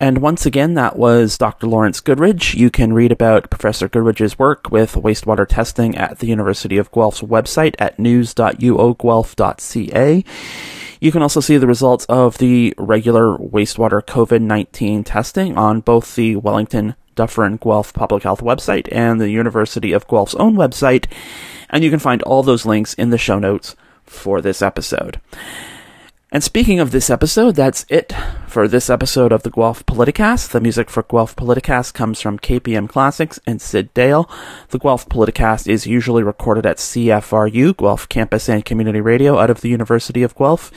And 0.00 0.18
once 0.18 0.44
again, 0.46 0.74
that 0.74 0.96
was 0.96 1.36
Dr. 1.36 1.66
Lawrence 1.66 2.00
Goodridge. 2.00 2.54
You 2.54 2.70
can 2.70 2.94
read 2.94 3.12
about 3.12 3.50
Professor 3.50 3.86
Goodridge's 3.86 4.38
work 4.38 4.70
with 4.70 4.94
wastewater 4.94 5.46
testing 5.46 5.94
at 5.94 6.20
the 6.20 6.26
University 6.26 6.78
of 6.78 6.90
Guelph's 6.90 7.20
website 7.20 7.74
at 7.78 7.98
news.uoguelph.ca. 7.98 10.24
You 11.02 11.12
can 11.12 11.20
also 11.20 11.40
see 11.40 11.58
the 11.58 11.66
results 11.66 12.06
of 12.06 12.38
the 12.38 12.72
regular 12.78 13.36
wastewater 13.36 14.02
COVID 14.02 14.40
19 14.40 15.04
testing 15.04 15.58
on 15.58 15.80
both 15.80 16.14
the 16.14 16.36
Wellington 16.36 16.94
Dufferin 17.14 17.58
Guelph 17.58 17.92
Public 17.92 18.22
Health 18.22 18.40
website 18.40 18.88
and 18.90 19.20
the 19.20 19.28
University 19.28 19.92
of 19.92 20.08
Guelph's 20.08 20.34
own 20.36 20.56
website. 20.56 21.04
And 21.68 21.84
you 21.84 21.90
can 21.90 21.98
find 21.98 22.22
all 22.22 22.42
those 22.42 22.64
links 22.64 22.94
in 22.94 23.10
the 23.10 23.18
show 23.18 23.38
notes 23.38 23.76
for 24.04 24.40
this 24.40 24.62
episode. 24.62 25.20
And 26.32 26.44
speaking 26.44 26.78
of 26.78 26.92
this 26.92 27.10
episode, 27.10 27.56
that's 27.56 27.84
it 27.88 28.12
for 28.46 28.68
this 28.68 28.88
episode 28.88 29.32
of 29.32 29.42
the 29.42 29.50
Guelph 29.50 29.84
Politicast. 29.84 30.50
The 30.50 30.60
music 30.60 30.88
for 30.88 31.02
Guelph 31.02 31.34
Politicast 31.34 31.92
comes 31.92 32.20
from 32.20 32.38
KPM 32.38 32.88
Classics 32.88 33.40
and 33.48 33.60
Sid 33.60 33.92
Dale. 33.94 34.30
The 34.68 34.78
Guelph 34.78 35.08
Politicast 35.08 35.66
is 35.66 35.88
usually 35.88 36.22
recorded 36.22 36.66
at 36.66 36.76
CFRU, 36.76 37.76
Guelph 37.76 38.08
Campus 38.08 38.48
and 38.48 38.64
Community 38.64 39.00
Radio 39.00 39.38
out 39.40 39.50
of 39.50 39.60
the 39.60 39.70
University 39.70 40.22
of 40.22 40.36
Guelph. 40.36 40.70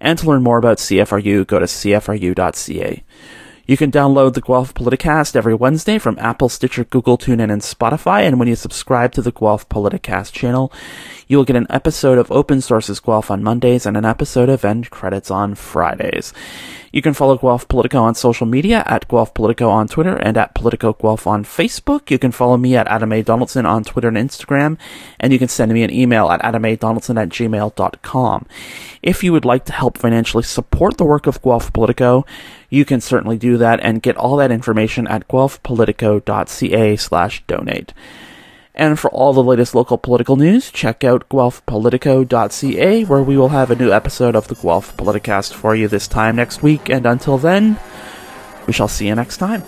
And 0.00 0.16
to 0.20 0.28
learn 0.28 0.44
more 0.44 0.58
about 0.58 0.78
CFRU, 0.78 1.44
go 1.44 1.58
to 1.58 1.66
cfru.ca. 1.66 3.02
You 3.70 3.76
can 3.76 3.92
download 3.92 4.34
the 4.34 4.40
Guelph 4.40 4.74
Politicast 4.74 5.36
every 5.36 5.54
Wednesday 5.54 6.00
from 6.00 6.18
Apple, 6.18 6.48
Stitcher, 6.48 6.82
Google, 6.82 7.16
TuneIn, 7.16 7.52
and 7.52 7.62
Spotify. 7.62 8.22
And 8.22 8.40
when 8.40 8.48
you 8.48 8.56
subscribe 8.56 9.12
to 9.12 9.22
the 9.22 9.30
Guelph 9.30 9.68
Politicast 9.68 10.32
channel, 10.32 10.72
you 11.28 11.36
will 11.36 11.44
get 11.44 11.54
an 11.54 11.68
episode 11.70 12.18
of 12.18 12.32
Open 12.32 12.60
Sources 12.60 12.98
Guelph 12.98 13.30
on 13.30 13.44
Mondays 13.44 13.86
and 13.86 13.96
an 13.96 14.04
episode 14.04 14.48
of 14.48 14.64
End 14.64 14.90
Credits 14.90 15.30
on 15.30 15.54
Fridays. 15.54 16.32
You 16.92 17.02
can 17.02 17.14
follow 17.14 17.36
Guelph 17.36 17.68
Politico 17.68 17.98
on 17.98 18.14
social 18.14 18.46
media 18.46 18.82
at 18.86 19.06
Guelph 19.08 19.32
Politico 19.32 19.68
on 19.70 19.86
Twitter 19.86 20.16
and 20.16 20.36
at 20.36 20.54
Politico 20.54 20.92
Guelph 20.92 21.26
on 21.26 21.44
Facebook. 21.44 22.10
You 22.10 22.18
can 22.18 22.32
follow 22.32 22.56
me 22.56 22.76
at 22.76 22.88
Adam 22.88 23.12
A. 23.12 23.22
Donaldson 23.22 23.64
on 23.64 23.84
Twitter 23.84 24.08
and 24.08 24.16
Instagram, 24.16 24.76
and 25.20 25.32
you 25.32 25.38
can 25.38 25.48
send 25.48 25.72
me 25.72 25.82
an 25.82 25.92
email 25.92 26.30
at 26.30 26.42
adamadonaldson 26.42 27.20
at 27.20 27.28
gmail.com. 27.28 28.46
If 29.02 29.22
you 29.22 29.32
would 29.32 29.44
like 29.44 29.64
to 29.66 29.72
help 29.72 29.98
financially 29.98 30.42
support 30.42 30.96
the 30.96 31.04
work 31.04 31.26
of 31.26 31.40
Guelph 31.42 31.72
Politico, 31.72 32.26
you 32.68 32.84
can 32.84 33.00
certainly 33.00 33.38
do 33.38 33.56
that 33.58 33.80
and 33.82 34.02
get 34.02 34.16
all 34.16 34.36
that 34.36 34.50
information 34.50 35.06
at 35.06 35.28
guelphpolitico.ca 35.28 36.96
slash 36.96 37.42
donate. 37.46 37.92
And 38.80 38.98
for 38.98 39.10
all 39.10 39.34
the 39.34 39.42
latest 39.42 39.74
local 39.74 39.98
political 39.98 40.36
news, 40.36 40.70
check 40.70 41.04
out 41.04 41.28
guelphpolitico.ca, 41.28 43.04
where 43.04 43.22
we 43.22 43.36
will 43.36 43.50
have 43.50 43.70
a 43.70 43.76
new 43.76 43.92
episode 43.92 44.34
of 44.34 44.48
the 44.48 44.54
Guelph 44.54 44.96
Politicast 44.96 45.52
for 45.52 45.76
you 45.76 45.86
this 45.86 46.08
time 46.08 46.36
next 46.36 46.62
week. 46.62 46.88
And 46.88 47.04
until 47.04 47.36
then, 47.36 47.78
we 48.66 48.72
shall 48.72 48.88
see 48.88 49.08
you 49.08 49.14
next 49.14 49.36
time. 49.36 49.62